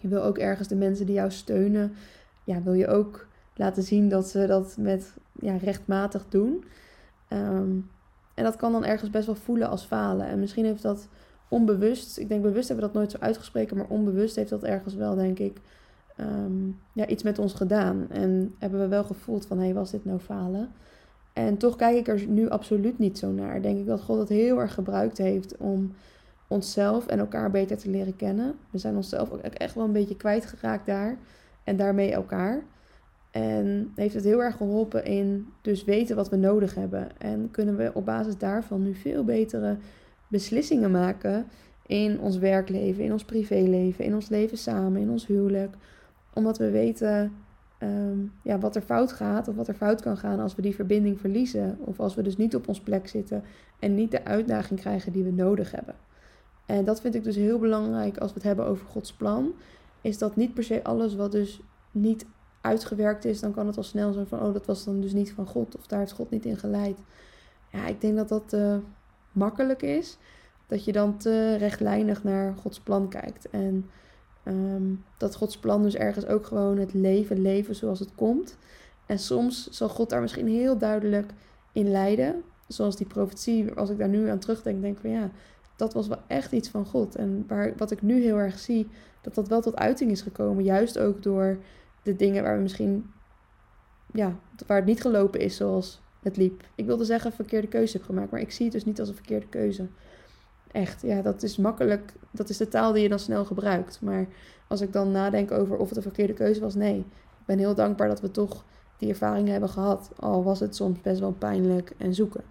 je 0.00 0.08
wil 0.08 0.22
ook 0.22 0.38
ergens 0.38 0.68
de 0.68 0.76
mensen 0.76 1.06
die 1.06 1.14
jou 1.14 1.30
steunen. 1.30 1.92
Ja, 2.44 2.62
wil 2.62 2.72
je 2.72 2.86
ook 2.86 3.26
laten 3.54 3.82
zien 3.82 4.08
dat 4.08 4.28
ze 4.28 4.46
dat 4.46 4.76
met 4.78 5.14
ja, 5.32 5.56
rechtmatig 5.56 6.26
doen. 6.28 6.64
Um, 7.28 7.90
en 8.34 8.44
dat 8.44 8.56
kan 8.56 8.72
dan 8.72 8.84
ergens 8.84 9.10
best 9.10 9.26
wel 9.26 9.34
voelen 9.34 9.68
als 9.68 9.84
falen. 9.84 10.26
En 10.26 10.40
misschien 10.40 10.64
heeft 10.64 10.82
dat 10.82 11.08
onbewust, 11.48 12.18
ik 12.18 12.28
denk 12.28 12.42
bewust 12.42 12.68
hebben 12.68 12.86
we 12.86 12.92
dat 12.92 13.00
nooit 13.00 13.12
zo 13.12 13.18
uitgesproken, 13.18 13.76
maar 13.76 13.86
onbewust 13.88 14.36
heeft 14.36 14.50
dat 14.50 14.62
ergens 14.62 14.94
wel, 14.94 15.14
denk 15.14 15.38
ik, 15.38 15.56
um, 16.20 16.78
ja, 16.92 17.06
iets 17.06 17.22
met 17.22 17.38
ons 17.38 17.54
gedaan. 17.54 18.06
En 18.08 18.54
hebben 18.58 18.80
we 18.80 18.88
wel 18.88 19.04
gevoeld 19.04 19.46
van, 19.46 19.58
hé, 19.58 19.64
hey, 19.64 19.74
was 19.74 19.90
dit 19.90 20.04
nou 20.04 20.18
falen? 20.18 20.68
En 21.32 21.56
toch 21.56 21.76
kijk 21.76 21.96
ik 21.96 22.08
er 22.08 22.26
nu 22.26 22.48
absoluut 22.48 22.98
niet 22.98 23.18
zo 23.18 23.30
naar. 23.30 23.62
Denk 23.62 23.78
ik 23.78 23.86
dat 23.86 24.00
God 24.00 24.18
het 24.18 24.28
heel 24.28 24.60
erg 24.60 24.74
gebruikt 24.74 25.18
heeft 25.18 25.56
om 25.56 25.92
onszelf 26.50 27.06
en 27.06 27.18
elkaar 27.18 27.50
beter 27.50 27.76
te 27.76 27.90
leren 27.90 28.16
kennen. 28.16 28.54
We 28.70 28.78
zijn 28.78 28.96
onszelf 28.96 29.30
ook 29.30 29.40
echt 29.40 29.74
wel 29.74 29.84
een 29.84 29.92
beetje 29.92 30.16
kwijtgeraakt 30.16 30.86
daar. 30.86 31.16
En 31.64 31.76
daarmee 31.76 32.12
elkaar. 32.12 32.62
En 33.30 33.92
heeft 33.94 34.14
het 34.14 34.24
heel 34.24 34.42
erg 34.42 34.56
geholpen 34.56 35.04
in 35.04 35.46
dus 35.60 35.84
weten 35.84 36.16
wat 36.16 36.28
we 36.28 36.36
nodig 36.36 36.74
hebben. 36.74 37.08
En 37.18 37.48
kunnen 37.50 37.76
we 37.76 37.90
op 37.94 38.04
basis 38.04 38.38
daarvan 38.38 38.82
nu 38.82 38.94
veel 38.94 39.24
betere 39.24 39.76
beslissingen 40.28 40.90
maken 40.90 41.46
in 41.86 42.20
ons 42.20 42.38
werkleven, 42.38 43.04
in 43.04 43.12
ons 43.12 43.24
privéleven, 43.24 44.04
in 44.04 44.14
ons 44.14 44.28
leven 44.28 44.58
samen, 44.58 45.00
in 45.00 45.10
ons 45.10 45.26
huwelijk 45.26 45.76
omdat 46.32 46.58
we 46.58 46.70
weten 46.70 47.32
um, 47.82 48.32
ja, 48.42 48.58
wat 48.58 48.76
er 48.76 48.82
fout 48.82 49.12
gaat 49.12 49.48
of 49.48 49.54
wat 49.54 49.68
er 49.68 49.74
fout 49.74 50.02
kan 50.02 50.16
gaan 50.16 50.40
als 50.40 50.54
we 50.54 50.62
die 50.62 50.74
verbinding 50.74 51.20
verliezen. 51.20 51.78
Of 51.80 52.00
als 52.00 52.14
we 52.14 52.22
dus 52.22 52.36
niet 52.36 52.54
op 52.54 52.68
ons 52.68 52.80
plek 52.80 53.08
zitten 53.08 53.42
en 53.78 53.94
niet 53.94 54.10
de 54.10 54.24
uitdaging 54.24 54.80
krijgen 54.80 55.12
die 55.12 55.24
we 55.24 55.32
nodig 55.32 55.70
hebben. 55.70 55.94
En 56.70 56.84
dat 56.84 57.00
vind 57.00 57.14
ik 57.14 57.24
dus 57.24 57.36
heel 57.36 57.58
belangrijk 57.58 58.18
als 58.18 58.30
we 58.30 58.36
het 58.36 58.46
hebben 58.46 58.66
over 58.66 58.86
Gods 58.86 59.12
plan. 59.12 59.52
Is 60.00 60.18
dat 60.18 60.36
niet 60.36 60.54
per 60.54 60.64
se 60.64 60.84
alles 60.84 61.14
wat 61.14 61.32
dus 61.32 61.60
niet 61.90 62.26
uitgewerkt 62.60 63.24
is, 63.24 63.40
dan 63.40 63.52
kan 63.52 63.66
het 63.66 63.76
al 63.76 63.82
snel 63.82 64.12
zijn 64.12 64.26
van, 64.26 64.42
oh, 64.42 64.52
dat 64.52 64.66
was 64.66 64.84
dan 64.84 65.00
dus 65.00 65.12
niet 65.12 65.32
van 65.32 65.46
God. 65.46 65.76
Of 65.76 65.86
daar 65.86 65.98
heeft 65.98 66.12
God 66.12 66.30
niet 66.30 66.44
in 66.44 66.56
geleid. 66.56 66.98
Ja, 67.72 67.86
ik 67.86 68.00
denk 68.00 68.16
dat 68.16 68.28
dat 68.28 68.52
uh, 68.52 68.76
makkelijk 69.32 69.82
is. 69.82 70.18
Dat 70.66 70.84
je 70.84 70.92
dan 70.92 71.16
te 71.16 71.54
rechtlijnig 71.54 72.24
naar 72.24 72.54
Gods 72.56 72.80
plan 72.80 73.08
kijkt. 73.08 73.50
En 73.50 73.90
Um, 74.44 75.04
dat 75.16 75.34
Gods 75.34 75.58
plan 75.58 75.82
dus 75.82 75.94
ergens 75.94 76.26
ook 76.26 76.46
gewoon 76.46 76.78
het 76.78 76.94
leven 76.94 77.42
leven 77.42 77.74
zoals 77.74 77.98
het 77.98 78.14
komt. 78.14 78.56
En 79.06 79.18
soms 79.18 79.68
zal 79.70 79.88
God 79.88 80.10
daar 80.10 80.20
misschien 80.20 80.48
heel 80.48 80.78
duidelijk 80.78 81.32
in 81.72 81.90
leiden. 81.90 82.42
Zoals 82.68 82.96
die 82.96 83.06
profetie, 83.06 83.72
als 83.72 83.90
ik 83.90 83.98
daar 83.98 84.08
nu 84.08 84.28
aan 84.28 84.38
terugdenk, 84.38 84.80
denk 84.80 84.94
ik 84.94 85.00
van 85.00 85.10
ja, 85.10 85.30
dat 85.80 85.94
was 85.94 86.08
wel 86.08 86.22
echt 86.26 86.52
iets 86.52 86.68
van 86.68 86.86
God. 86.86 87.14
En 87.14 87.44
waar, 87.48 87.72
wat 87.76 87.90
ik 87.90 88.02
nu 88.02 88.22
heel 88.22 88.36
erg 88.36 88.58
zie, 88.58 88.88
dat 89.20 89.34
dat 89.34 89.48
wel 89.48 89.60
tot 89.60 89.76
uiting 89.76 90.10
is 90.10 90.22
gekomen. 90.22 90.64
Juist 90.64 90.98
ook 90.98 91.22
door 91.22 91.58
de 92.02 92.16
dingen 92.16 92.42
waar 92.42 92.56
we 92.56 92.62
misschien, 92.62 93.10
ja, 94.12 94.38
waar 94.66 94.76
het 94.76 94.86
niet 94.86 95.00
gelopen 95.00 95.40
is 95.40 95.56
zoals 95.56 96.00
het 96.22 96.36
liep. 96.36 96.62
Ik 96.74 96.86
wilde 96.86 97.04
zeggen 97.04 97.32
verkeerde 97.32 97.68
keuze 97.68 97.96
heb 97.96 98.06
gemaakt, 98.06 98.30
maar 98.30 98.40
ik 98.40 98.50
zie 98.50 98.64
het 98.64 98.74
dus 98.74 98.84
niet 98.84 99.00
als 99.00 99.08
een 99.08 99.14
verkeerde 99.14 99.46
keuze. 99.46 99.88
Echt, 100.72 101.02
ja, 101.02 101.22
dat 101.22 101.42
is 101.42 101.56
makkelijk. 101.56 102.12
Dat 102.30 102.48
is 102.48 102.56
de 102.56 102.68
taal 102.68 102.92
die 102.92 103.02
je 103.02 103.08
dan 103.08 103.18
snel 103.18 103.44
gebruikt. 103.44 104.00
Maar 104.00 104.26
als 104.68 104.80
ik 104.80 104.92
dan 104.92 105.10
nadenk 105.10 105.50
over 105.50 105.76
of 105.76 105.88
het 105.88 105.96
een 105.96 106.02
verkeerde 106.02 106.32
keuze 106.32 106.60
was, 106.60 106.74
nee. 106.74 106.98
Ik 106.98 107.46
ben 107.46 107.58
heel 107.58 107.74
dankbaar 107.74 108.08
dat 108.08 108.20
we 108.20 108.30
toch 108.30 108.64
die 108.98 109.08
ervaring 109.08 109.48
hebben 109.48 109.68
gehad. 109.68 110.10
Al 110.16 110.44
was 110.44 110.60
het 110.60 110.76
soms 110.76 111.00
best 111.00 111.20
wel 111.20 111.32
pijnlijk 111.32 111.92
en 111.96 112.14
zoeken. 112.14 112.44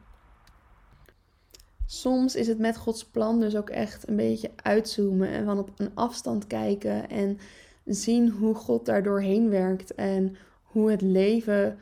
Soms 1.91 2.35
is 2.35 2.47
het 2.47 2.59
met 2.59 2.77
Gods 2.77 3.05
plan 3.05 3.39
dus 3.39 3.55
ook 3.55 3.69
echt 3.69 4.07
een 4.07 4.15
beetje 4.15 4.51
uitzoomen 4.55 5.27
en 5.29 5.45
van 5.45 5.59
op 5.59 5.71
een 5.77 5.91
afstand 5.93 6.47
kijken 6.47 7.09
en 7.09 7.39
zien 7.85 8.29
hoe 8.29 8.55
God 8.55 8.85
daar 8.85 9.03
doorheen 9.03 9.49
werkt 9.49 9.95
en 9.95 10.35
hoe 10.63 10.91
het 10.91 11.01
leven 11.01 11.77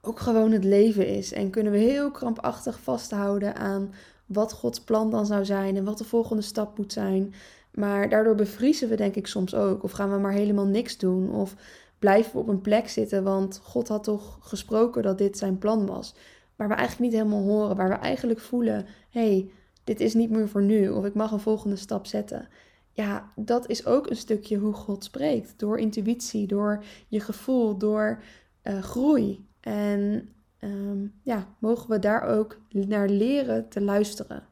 ook 0.00 0.20
gewoon 0.20 0.52
het 0.52 0.64
leven 0.64 1.06
is. 1.06 1.32
En 1.32 1.50
kunnen 1.50 1.72
we 1.72 1.78
heel 1.78 2.10
krampachtig 2.10 2.80
vasthouden 2.80 3.56
aan 3.56 3.94
wat 4.26 4.52
Gods 4.52 4.80
plan 4.80 5.10
dan 5.10 5.26
zou 5.26 5.44
zijn 5.44 5.76
en 5.76 5.84
wat 5.84 5.98
de 5.98 6.04
volgende 6.04 6.42
stap 6.42 6.78
moet 6.78 6.92
zijn. 6.92 7.34
Maar 7.72 8.08
daardoor 8.08 8.34
bevriezen 8.34 8.88
we 8.88 8.96
denk 8.96 9.14
ik 9.14 9.26
soms 9.26 9.54
ook. 9.54 9.82
Of 9.82 9.92
gaan 9.92 10.10
we 10.12 10.18
maar 10.18 10.32
helemaal 10.32 10.66
niks 10.66 10.98
doen. 10.98 11.30
Of 11.30 11.54
blijven 11.98 12.32
we 12.32 12.38
op 12.38 12.48
een 12.48 12.60
plek 12.60 12.88
zitten, 12.88 13.22
want 13.22 13.60
God 13.62 13.88
had 13.88 14.04
toch 14.04 14.38
gesproken 14.40 15.02
dat 15.02 15.18
dit 15.18 15.38
zijn 15.38 15.58
plan 15.58 15.86
was. 15.86 16.14
Waar 16.56 16.68
we 16.68 16.74
eigenlijk 16.74 17.10
niet 17.10 17.20
helemaal 17.20 17.42
horen, 17.42 17.76
waar 17.76 17.88
we 17.88 17.94
eigenlijk 17.94 18.40
voelen: 18.40 18.86
hé, 19.10 19.28
hey, 19.28 19.50
dit 19.84 20.00
is 20.00 20.14
niet 20.14 20.30
meer 20.30 20.48
voor 20.48 20.62
nu, 20.62 20.88
of 20.88 21.04
ik 21.04 21.14
mag 21.14 21.32
een 21.32 21.40
volgende 21.40 21.76
stap 21.76 22.06
zetten. 22.06 22.48
Ja, 22.92 23.32
dat 23.36 23.68
is 23.68 23.86
ook 23.86 24.10
een 24.10 24.16
stukje 24.16 24.56
hoe 24.56 24.72
God 24.72 25.04
spreekt. 25.04 25.54
Door 25.56 25.78
intuïtie, 25.78 26.46
door 26.46 26.84
je 27.08 27.20
gevoel, 27.20 27.78
door 27.78 28.22
uh, 28.62 28.82
groei. 28.82 29.46
En 29.60 30.28
um, 30.60 31.14
ja, 31.22 31.54
mogen 31.58 31.90
we 31.90 31.98
daar 31.98 32.22
ook 32.22 32.58
naar 32.68 33.08
leren 33.08 33.68
te 33.68 33.80
luisteren. 33.80 34.46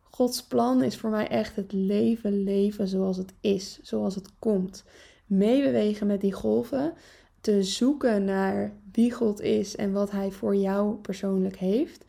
Gods 0.00 0.46
plan 0.46 0.82
is 0.82 0.96
voor 0.96 1.10
mij 1.10 1.28
echt 1.28 1.56
het 1.56 1.72
leven 1.72 2.42
leven 2.42 2.88
zoals 2.88 3.16
het 3.16 3.34
is, 3.40 3.78
zoals 3.82 4.14
het 4.14 4.38
komt. 4.38 4.84
Meebewegen 5.26 6.06
met 6.06 6.20
die 6.20 6.32
golven, 6.32 6.94
te 7.42 7.62
zoeken 7.62 8.24
naar 8.24 8.72
wie 8.92 9.12
God 9.12 9.40
is 9.40 9.76
en 9.76 9.92
wat 9.92 10.10
Hij 10.10 10.30
voor 10.30 10.56
jou 10.56 10.94
persoonlijk 10.94 11.56
heeft. 11.56 12.04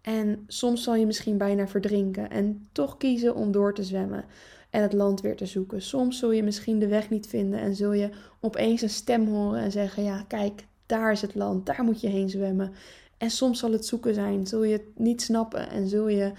En 0.00 0.44
soms 0.46 0.82
zal 0.82 0.94
je 0.94 1.06
misschien 1.06 1.38
bijna 1.38 1.68
verdrinken 1.68 2.30
en 2.30 2.68
toch 2.72 2.96
kiezen 2.96 3.34
om 3.34 3.52
door 3.52 3.74
te 3.74 3.82
zwemmen 3.82 4.24
en 4.70 4.82
het 4.82 4.92
land 4.92 5.20
weer 5.20 5.36
te 5.36 5.46
zoeken. 5.46 5.82
Soms 5.82 6.18
zul 6.18 6.30
je 6.30 6.42
misschien 6.42 6.78
de 6.78 6.86
weg 6.86 7.10
niet 7.10 7.26
vinden 7.26 7.60
en 7.60 7.74
zul 7.74 7.92
je 7.92 8.10
opeens 8.40 8.82
een 8.82 8.90
stem 8.90 9.26
horen 9.26 9.60
en 9.60 9.72
zeggen: 9.72 10.02
Ja, 10.02 10.24
kijk, 10.28 10.66
daar 10.86 11.12
is 11.12 11.22
het 11.22 11.34
land, 11.34 11.66
daar 11.66 11.84
moet 11.84 12.00
je 12.00 12.08
heen 12.08 12.30
zwemmen. 12.30 12.72
En 13.18 13.30
soms 13.30 13.58
zal 13.58 13.72
het 13.72 13.86
zoeken 13.86 14.14
zijn, 14.14 14.46
zul 14.46 14.64
je 14.64 14.72
het 14.72 14.98
niet 14.98 15.22
snappen 15.22 15.70
en 15.70 15.88
zul 15.88 16.08
je 16.08 16.32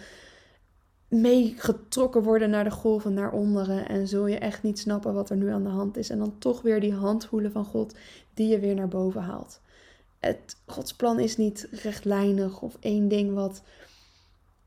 meegetrokken 1.09 2.23
worden 2.23 2.49
naar 2.49 2.63
de 2.63 2.71
golven 2.71 3.13
naar 3.13 3.31
onderen 3.31 3.87
en 3.87 4.07
zul 4.07 4.27
je 4.27 4.37
echt 4.37 4.63
niet 4.63 4.79
snappen 4.79 5.13
wat 5.13 5.29
er 5.29 5.37
nu 5.37 5.49
aan 5.49 5.63
de 5.63 5.69
hand 5.69 5.97
is. 5.97 6.09
En 6.09 6.19
dan 6.19 6.37
toch 6.37 6.61
weer 6.61 6.79
die 6.79 6.93
hand 6.93 7.25
voelen 7.25 7.51
van 7.51 7.65
God 7.65 7.95
die 8.33 8.47
je 8.47 8.59
weer 8.59 8.75
naar 8.75 8.87
boven 8.87 9.21
haalt. 9.21 9.61
Het, 10.19 10.55
Gods 10.65 10.93
plan 10.93 11.19
is 11.19 11.37
niet 11.37 11.67
rechtlijnig 11.71 12.61
of 12.61 12.77
één 12.79 13.07
ding 13.07 13.33
wat 13.33 13.61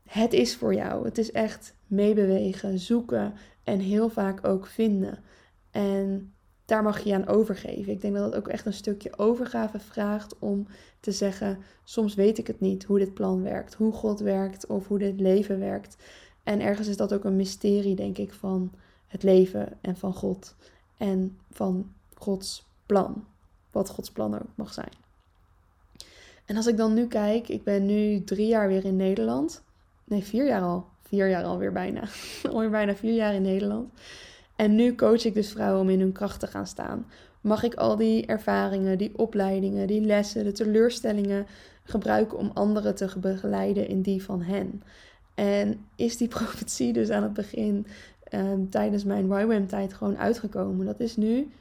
het 0.03 0.33
is 0.33 0.55
voor 0.55 0.73
jou. 0.73 1.05
Het 1.05 1.17
is 1.17 1.31
echt 1.31 1.75
meebewegen, 1.87 2.79
zoeken 2.79 3.33
en 3.63 3.79
heel 3.79 4.09
vaak 4.09 4.47
ook 4.47 4.67
vinden. 4.67 5.19
En 5.71 6.33
daar 6.65 6.83
mag 6.83 6.99
je 6.99 7.13
aan 7.13 7.27
overgeven. 7.27 7.93
Ik 7.93 8.01
denk 8.01 8.15
dat 8.15 8.25
het 8.25 8.35
ook 8.35 8.47
echt 8.47 8.65
een 8.65 8.73
stukje 8.73 9.17
overgave 9.17 9.79
vraagt 9.79 10.39
om 10.39 10.67
te 10.99 11.11
zeggen: 11.11 11.57
soms 11.83 12.15
weet 12.15 12.37
ik 12.37 12.47
het 12.47 12.59
niet 12.59 12.83
hoe 12.83 12.99
dit 12.99 13.13
plan 13.13 13.43
werkt, 13.43 13.73
hoe 13.73 13.91
God 13.91 14.19
werkt 14.19 14.65
of 14.65 14.87
hoe 14.87 14.99
dit 14.99 15.19
leven 15.19 15.59
werkt. 15.59 15.95
En 16.43 16.61
ergens 16.61 16.87
is 16.87 16.97
dat 16.97 17.13
ook 17.13 17.23
een 17.23 17.35
mysterie, 17.35 17.95
denk 17.95 18.17
ik, 18.17 18.33
van 18.33 18.71
het 19.07 19.23
leven 19.23 19.77
en 19.81 19.97
van 19.97 20.13
God 20.13 20.55
en 20.97 21.37
van 21.51 21.91
Gods 22.13 22.65
plan. 22.85 23.25
Wat 23.71 23.89
Gods 23.89 24.11
plan 24.11 24.33
ook 24.35 24.55
mag 24.55 24.73
zijn. 24.73 24.91
En 26.45 26.55
als 26.55 26.67
ik 26.67 26.77
dan 26.77 26.93
nu 26.93 27.07
kijk, 27.07 27.47
ik 27.47 27.63
ben 27.63 27.85
nu 27.85 28.23
drie 28.23 28.47
jaar 28.47 28.67
weer 28.67 28.85
in 28.85 28.95
Nederland. 28.95 29.63
Nee, 30.03 30.23
vier 30.23 30.47
jaar 30.47 30.61
al. 30.61 30.85
Vier 31.01 31.29
jaar 31.29 31.43
alweer 31.43 31.71
bijna. 31.71 32.03
alweer 32.51 32.69
bijna 32.69 32.95
vier 32.95 33.13
jaar 33.13 33.33
in 33.33 33.41
Nederland. 33.41 33.93
En 34.55 34.75
nu 34.75 34.95
coach 34.95 35.25
ik 35.25 35.33
dus 35.33 35.51
vrouwen 35.51 35.81
om 35.81 35.89
in 35.89 35.99
hun 35.99 36.11
kracht 36.11 36.39
te 36.39 36.47
gaan 36.47 36.67
staan. 36.67 37.05
Mag 37.41 37.63
ik 37.63 37.73
al 37.73 37.95
die 37.95 38.25
ervaringen, 38.25 38.97
die 38.97 39.17
opleidingen, 39.17 39.87
die 39.87 40.01
lessen, 40.01 40.43
de 40.43 40.51
teleurstellingen 40.51 41.45
gebruiken 41.83 42.37
om 42.37 42.51
anderen 42.53 42.95
te 42.95 43.19
begeleiden 43.19 43.87
in 43.87 44.01
die 44.01 44.23
van 44.23 44.41
hen? 44.41 44.83
En 45.35 45.85
is 45.95 46.17
die 46.17 46.27
profetie 46.37 46.93
dus 46.93 47.09
aan 47.09 47.23
het 47.23 47.33
begin 47.33 47.87
ehm, 48.23 48.69
tijdens 48.69 49.03
mijn 49.03 49.25
YWAM-tijd 49.25 49.93
gewoon 49.93 50.17
uitgekomen? 50.17 50.85
Dat 50.85 50.99
is 50.99 51.15
nu 51.15 51.51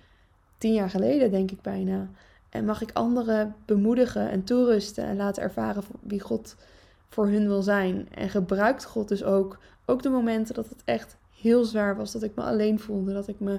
tien 0.58 0.72
jaar 0.72 0.90
geleden, 0.90 1.30
denk 1.30 1.50
ik 1.50 1.60
bijna. 1.60 2.08
En 2.50 2.64
mag 2.64 2.82
ik 2.82 2.90
anderen 2.92 3.54
bemoedigen 3.64 4.30
en 4.30 4.44
toerusten 4.44 5.04
en 5.04 5.16
laten 5.16 5.42
ervaren 5.42 5.82
wie 6.00 6.20
God 6.20 6.56
voor 7.08 7.26
hun 7.26 7.46
wil 7.46 7.62
zijn? 7.62 8.08
En 8.14 8.28
gebruikt 8.28 8.84
God 8.84 9.08
dus 9.08 9.24
ook, 9.24 9.58
ook 9.84 10.02
de 10.02 10.08
momenten 10.08 10.54
dat 10.54 10.68
het 10.68 10.82
echt 10.84 11.16
heel 11.40 11.64
zwaar 11.64 11.96
was, 11.96 12.12
dat 12.12 12.22
ik 12.22 12.34
me 12.34 12.42
alleen 12.42 12.78
voelde, 12.78 13.12
dat 13.12 13.28
ik 13.28 13.40
me 13.40 13.58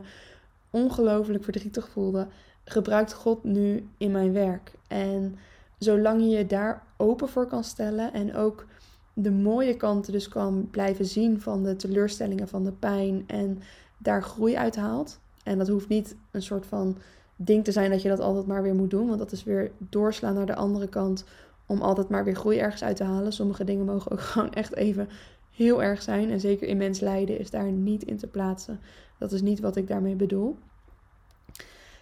ongelooflijk 0.70 1.44
verdrietig 1.44 1.90
voelde, 1.90 2.28
gebruikt 2.64 3.14
God 3.14 3.44
nu 3.44 3.88
in 3.98 4.12
mijn 4.12 4.34
werk. 4.34 4.72
En 4.88 5.38
zolang 5.78 6.22
je 6.22 6.28
je 6.28 6.46
daar 6.46 6.84
open 6.98 7.30
voor 7.30 7.46
kan 7.46 7.64
stellen 7.64 8.14
en 8.14 8.36
ook 8.36 8.66
de 9.14 9.32
mooie 9.32 9.78
kanten 9.78 10.12
dus 10.12 10.28
kan 10.28 10.68
blijven 10.72 11.06
zien 11.06 11.42
van 11.42 11.64
de 11.64 11.76
teleurstellingen, 11.76 12.48
van 12.48 12.64
de 12.64 12.72
pijn 12.72 13.24
en 13.28 13.60
daar 13.98 14.24
groei 14.24 14.56
uit 14.56 14.76
haalt. 14.76 15.20
En 15.44 15.58
dat 15.58 15.68
hoeft 15.68 15.88
niet 15.88 16.16
een 16.32 16.42
soort 16.42 16.66
van 16.66 16.98
ding 17.36 17.64
te 17.64 17.72
zijn 17.72 17.92
dat 17.92 18.02
je 18.02 18.10
dat 18.10 18.20
altijd 18.20 18.46
maar 18.46 18.64
weer 18.64 18.76
moet 18.76 18.90
doen, 18.90 19.08
want 19.08 19.20
dat 19.20 19.32
is 19.32 19.44
weer 19.44 19.72
doorslaan 19.78 20.34
naar 20.34 20.46
de 20.46 20.56
andere 20.56 20.88
kant 20.88 21.26
om 21.66 21.82
altijd 21.82 22.10
maar 22.10 22.24
weer 22.24 22.36
groei 22.36 22.58
ergens 22.58 22.84
uit 22.84 22.96
te 22.96 23.04
halen. 23.04 23.34
Sommige 23.34 23.64
dingen 23.64 23.86
mogen 23.86 24.12
ook 24.12 24.22
gewoon 24.32 24.52
echt 24.52 24.76
even 24.76 25.10
heel 25.52 25.84
erg 25.84 26.02
zijn. 26.02 26.32
En 26.32 26.40
zeker 26.40 26.68
in 26.68 26.78
mens 26.78 27.00
lijden 27.00 27.40
is 27.40 27.50
daar 27.50 27.72
niet 27.72 28.04
in 28.04 28.18
te 28.18 28.28
plaatsen. 28.28 28.80
Dat 29.20 29.32
is 29.32 29.42
niet 29.42 29.60
wat 29.60 29.76
ik 29.76 29.88
daarmee 29.88 30.16
bedoel. 30.16 30.58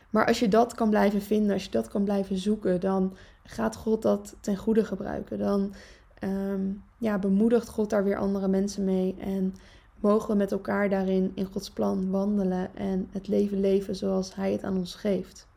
Maar 0.10 0.26
als 0.26 0.40
je 0.40 0.48
dat 0.48 0.74
kan 0.74 0.90
blijven 0.90 1.22
vinden, 1.22 1.54
als 1.54 1.64
je 1.64 1.72
dat 1.72 1.88
kan 1.88 2.04
blijven 2.04 2.38
zoeken, 2.38 2.80
dan 2.80 3.16
gaat 3.44 3.76
God 3.76 4.02
dat 4.02 4.36
ten 4.42 4.58
goede 4.58 4.86
gebruiken. 4.86 5.38
Dan 5.38 5.74
um, 6.24 6.84
ja, 6.98 7.20
bemoedigt 7.20 7.70
God 7.70 7.90
daar 7.90 8.04
weer 8.04 8.18
andere 8.18 8.48
mensen 8.48 8.84
mee. 8.84 9.16
En 9.20 9.56
mogen 10.00 10.30
we 10.30 10.36
met 10.36 10.52
elkaar 10.52 10.90
daarin 10.90 11.32
in 11.36 11.46
Gods 11.46 11.70
plan 11.70 12.10
wandelen 12.10 12.76
en 12.76 13.08
het 13.12 13.28
leven 13.28 13.60
leven 13.60 13.96
zoals 13.96 14.36
Hij 14.36 14.52
het 14.52 14.64
aan 14.64 14.78
ons 14.78 14.96
geeft. 14.96 15.48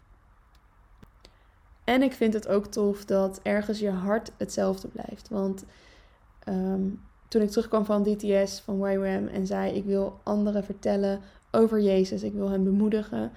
En 1.84 2.02
ik 2.02 2.12
vind 2.12 2.34
het 2.34 2.48
ook 2.48 2.66
tof 2.66 3.04
dat 3.04 3.40
ergens 3.42 3.78
je 3.78 3.90
hart 3.90 4.32
hetzelfde 4.36 4.88
blijft. 4.88 5.28
Want 5.28 5.64
ehm, 6.38 6.82
toen 7.28 7.42
ik 7.42 7.50
terugkwam 7.50 7.84
van 7.84 8.02
DTS, 8.02 8.60
van 8.60 8.76
YWAM, 8.76 9.26
en 9.26 9.46
zei 9.46 9.72
ik 9.72 9.84
wil 9.84 10.20
anderen 10.22 10.64
vertellen 10.64 11.20
over 11.50 11.80
Jezus, 11.80 12.22
ik 12.22 12.32
wil 12.32 12.50
hem 12.50 12.64
bemoedigen, 12.64 13.32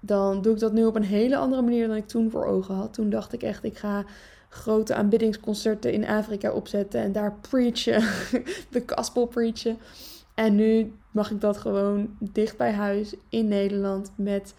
dan 0.00 0.42
doe 0.42 0.52
ik 0.52 0.60
dat 0.60 0.72
nu 0.72 0.84
op 0.84 0.96
een 0.96 1.02
hele 1.02 1.36
andere 1.36 1.62
manier 1.62 1.86
dan 1.86 1.96
ik 1.96 2.06
toen 2.06 2.30
voor 2.30 2.46
ogen 2.46 2.74
had. 2.74 2.92
Toen 2.92 3.10
dacht 3.10 3.32
ik 3.32 3.42
echt, 3.42 3.64
ik 3.64 3.78
ga 3.78 4.04
grote 4.48 4.94
aanbiddingsconcerten 4.94 5.92
in 5.92 6.06
Afrika 6.06 6.52
opzetten 6.52 7.00
en 7.00 7.12
daar 7.12 7.34
preachen, 7.40 8.02
de 8.70 8.82
gospel 8.86 9.26
preachen. 9.26 9.78
En 10.34 10.54
nu 10.54 10.92
mag 11.10 11.30
ik 11.30 11.40
dat 11.40 11.58
gewoon 11.58 12.16
dicht 12.18 12.56
bij 12.56 12.72
huis 12.72 13.14
in 13.28 13.48
Nederland 13.48 14.12
met 14.16 14.54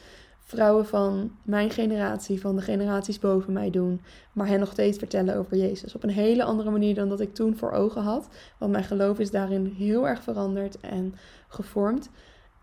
vrouwen 0.49 0.85
van 0.85 1.31
mijn 1.43 1.69
generatie, 1.69 2.41
van 2.41 2.55
de 2.55 2.61
generaties 2.61 3.19
boven 3.19 3.53
mij 3.53 3.69
doen, 3.69 4.01
maar 4.33 4.47
hen 4.47 4.59
nog 4.59 4.71
steeds 4.71 4.97
vertellen 4.97 5.35
over 5.35 5.57
Jezus. 5.57 5.95
Op 5.95 6.03
een 6.03 6.09
hele 6.09 6.43
andere 6.43 6.69
manier 6.69 6.95
dan 6.95 7.09
dat 7.09 7.19
ik 7.19 7.33
toen 7.33 7.57
voor 7.57 7.71
ogen 7.71 8.01
had, 8.01 8.27
want 8.57 8.71
mijn 8.71 8.83
geloof 8.83 9.19
is 9.19 9.31
daarin 9.31 9.65
heel 9.77 10.07
erg 10.07 10.23
veranderd 10.23 10.79
en 10.79 11.15
gevormd. 11.47 12.09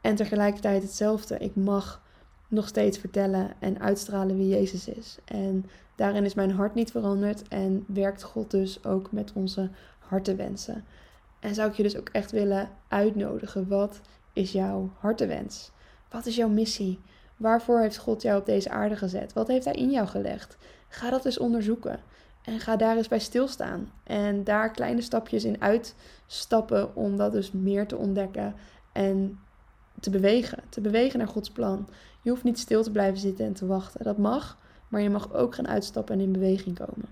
En 0.01 0.15
tegelijkertijd 0.15 0.83
hetzelfde. 0.83 1.39
Ik 1.39 1.55
mag 1.55 2.03
nog 2.49 2.69
steeds 2.69 2.99
vertellen 2.99 3.51
en 3.59 3.81
uitstralen 3.81 4.37
wie 4.37 4.49
Jezus 4.49 4.89
is. 4.89 5.19
En 5.25 5.67
daarin 5.95 6.25
is 6.25 6.35
mijn 6.35 6.51
hart 6.51 6.75
niet 6.75 6.91
veranderd 6.91 7.49
en 7.49 7.85
werkt 7.87 8.23
God 8.23 8.51
dus 8.51 8.85
ook 8.85 9.13
met 9.13 9.33
onze 9.35 9.71
hartenwensen. 9.99 10.85
En 11.41 11.55
zou 11.55 11.71
ik 11.71 11.77
je 11.77 11.83
dus 11.83 11.97
ook 11.97 12.09
echt 12.09 12.31
willen 12.31 12.69
uitnodigen. 12.89 13.69
Wat 13.69 14.01
is 14.33 14.53
jouw 14.53 14.91
hartenwens? 14.99 15.71
Wat 16.11 16.27
is 16.27 16.37
jouw 16.37 16.49
missie? 16.49 17.01
Waarvoor 17.37 17.81
heeft 17.81 17.97
God 17.97 18.23
jou 18.23 18.39
op 18.41 18.47
deze 18.47 18.71
aarde 18.71 18.97
gezet? 18.97 19.33
Wat 19.33 19.49
heeft 19.49 19.65
Hij 19.65 19.75
in 19.75 19.91
jou 19.91 20.07
gelegd? 20.07 20.57
Ga 20.89 21.11
dat 21.11 21.25
eens 21.25 21.39
onderzoeken. 21.39 22.01
En 22.43 22.61
ga 22.61 22.77
daar 22.77 22.97
eens 22.97 23.09
bij 23.09 23.19
stilstaan. 23.19 23.93
En 24.05 24.45
daar 24.45 24.71
kleine 24.71 25.01
stapjes 25.01 25.45
in 25.45 25.63
uitstappen 25.63 26.97
om 26.97 27.17
dat 27.17 27.33
dus 27.33 27.53
meer 27.53 27.87
te 27.87 27.97
ontdekken. 27.97 28.55
En 28.93 29.39
te 30.07 30.19
bewegen. 30.19 30.59
Te 30.69 30.81
bewegen 30.81 31.19
naar 31.19 31.29
Gods 31.29 31.51
plan. 31.51 31.89
Je 32.23 32.31
hoeft 32.31 32.45
niet 32.45 32.59
stil 32.59 32.83
te 32.83 32.91
blijven 32.91 33.19
zitten 33.19 33.47
en 33.47 33.53
te 33.53 33.67
wachten. 33.67 34.05
Dat 34.05 34.19
mag. 34.19 34.59
Maar 34.89 35.01
je 35.01 35.11
mag 35.11 35.35
ook 35.35 35.55
gaan 35.55 35.69
uitstappen 35.69 36.15
en 36.15 36.21
in 36.21 36.33
beweging 36.33 36.79
komen. 36.79 37.09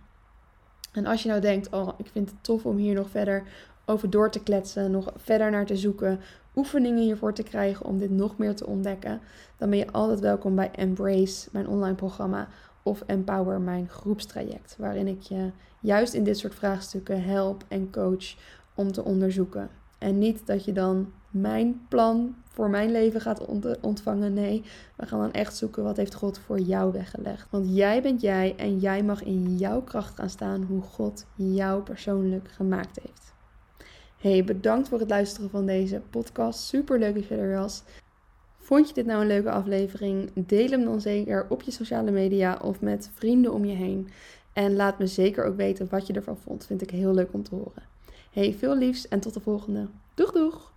En 0.93 1.07
als 1.07 1.23
je 1.23 1.29
nou 1.29 1.41
denkt, 1.41 1.71
oh, 1.71 1.89
ik 1.97 2.07
vind 2.13 2.31
het 2.31 2.39
tof 2.41 2.67
om 2.67 2.77
hier 2.77 2.95
nog 2.95 3.11
verder 3.11 3.43
over 3.85 4.11
door 4.11 4.31
te 4.31 4.43
kletsen, 4.43 4.91
nog 4.91 5.13
verder 5.17 5.51
naar 5.51 5.67
te 5.67 5.77
zoeken, 5.77 6.21
oefeningen 6.57 7.03
hiervoor 7.03 7.35
te 7.35 7.43
krijgen 7.43 7.87
om 7.87 7.99
dit 7.99 8.11
nog 8.11 8.39
meer 8.39 8.55
te 8.55 8.67
ontdekken, 8.67 9.21
dan 9.57 9.71
ben 9.71 9.79
je 9.79 9.93
altijd 9.93 10.21
welkom 10.21 10.55
bij 10.55 10.71
Embrace, 10.71 11.49
mijn 11.53 11.69
online 11.69 11.95
programma, 11.95 12.49
of 12.83 13.03
Empower, 13.07 13.61
mijn 13.61 13.89
groepstraject, 13.89 14.77
waarin 14.79 15.07
ik 15.07 15.21
je 15.21 15.51
juist 15.81 16.15
in 16.15 16.25
dit 16.25 16.39
soort 16.39 16.55
vraagstukken 16.55 17.25
help 17.25 17.65
en 17.69 17.91
coach 17.91 18.35
om 18.75 18.93
te 18.93 19.05
onderzoeken. 19.05 19.71
En 19.99 20.19
niet 20.19 20.47
dat 20.47 20.65
je 20.65 20.73
dan 20.73 21.13
mijn 21.35 21.87
plan 21.89 22.35
voor 22.49 22.71
mijn 22.71 22.93
leven 22.93 23.21
gaat 23.21 23.47
ontvangen. 23.81 24.33
Nee, 24.33 24.63
we 24.97 25.07
gaan 25.07 25.21
dan 25.21 25.33
echt 25.33 25.57
zoeken 25.57 25.83
wat 25.83 25.97
heeft 25.97 26.15
God 26.15 26.39
voor 26.39 26.61
jou 26.61 26.93
weggelegd. 26.93 27.47
Want 27.51 27.77
jij 27.77 28.03
bent 28.03 28.21
jij 28.21 28.55
en 28.57 28.79
jij 28.79 29.03
mag 29.03 29.23
in 29.23 29.57
jouw 29.57 29.83
kracht 29.83 30.15
gaan 30.15 30.31
staan 30.31 30.63
hoe 30.63 30.83
God 30.83 31.27
jou 31.35 31.83
persoonlijk 31.83 32.49
gemaakt 32.49 32.99
heeft. 33.03 33.33
Hey, 34.17 34.45
bedankt 34.45 34.89
voor 34.89 34.99
het 34.99 35.11
luisteren 35.11 35.51
van 35.51 35.67
deze 35.67 36.03
podcast. 36.11 36.61
Super 36.61 36.99
leuk 36.99 37.15
dat 37.15 37.27
je 37.27 37.37
er 37.37 37.59
was. 37.59 37.83
Vond 38.59 38.89
je 38.89 38.95
dit 38.95 39.07
nou 39.07 39.21
een 39.21 39.27
leuke 39.27 39.51
aflevering? 39.51 40.31
Deel 40.35 40.71
hem 40.71 40.85
dan 40.85 41.01
zeker 41.01 41.47
op 41.49 41.63
je 41.63 41.71
sociale 41.71 42.11
media 42.11 42.59
of 42.63 42.81
met 42.81 43.11
vrienden 43.15 43.53
om 43.53 43.65
je 43.65 43.75
heen. 43.75 44.09
En 44.53 44.77
laat 44.77 44.99
me 44.99 45.07
zeker 45.07 45.45
ook 45.45 45.57
weten 45.57 45.89
wat 45.91 46.07
je 46.07 46.13
ervan 46.13 46.39
vond. 46.39 46.67
Vind 46.67 46.83
ik 46.83 46.91
heel 46.91 47.15
leuk 47.15 47.33
om 47.33 47.43
te 47.43 47.55
horen. 47.55 47.83
Hey, 48.31 48.55
veel 48.55 48.77
liefs 48.77 49.09
en 49.09 49.21
tot 49.21 49.35
de 49.35 49.41
volgende. 49.41 49.89
Doeg 50.15 50.33
doeg! 50.33 50.74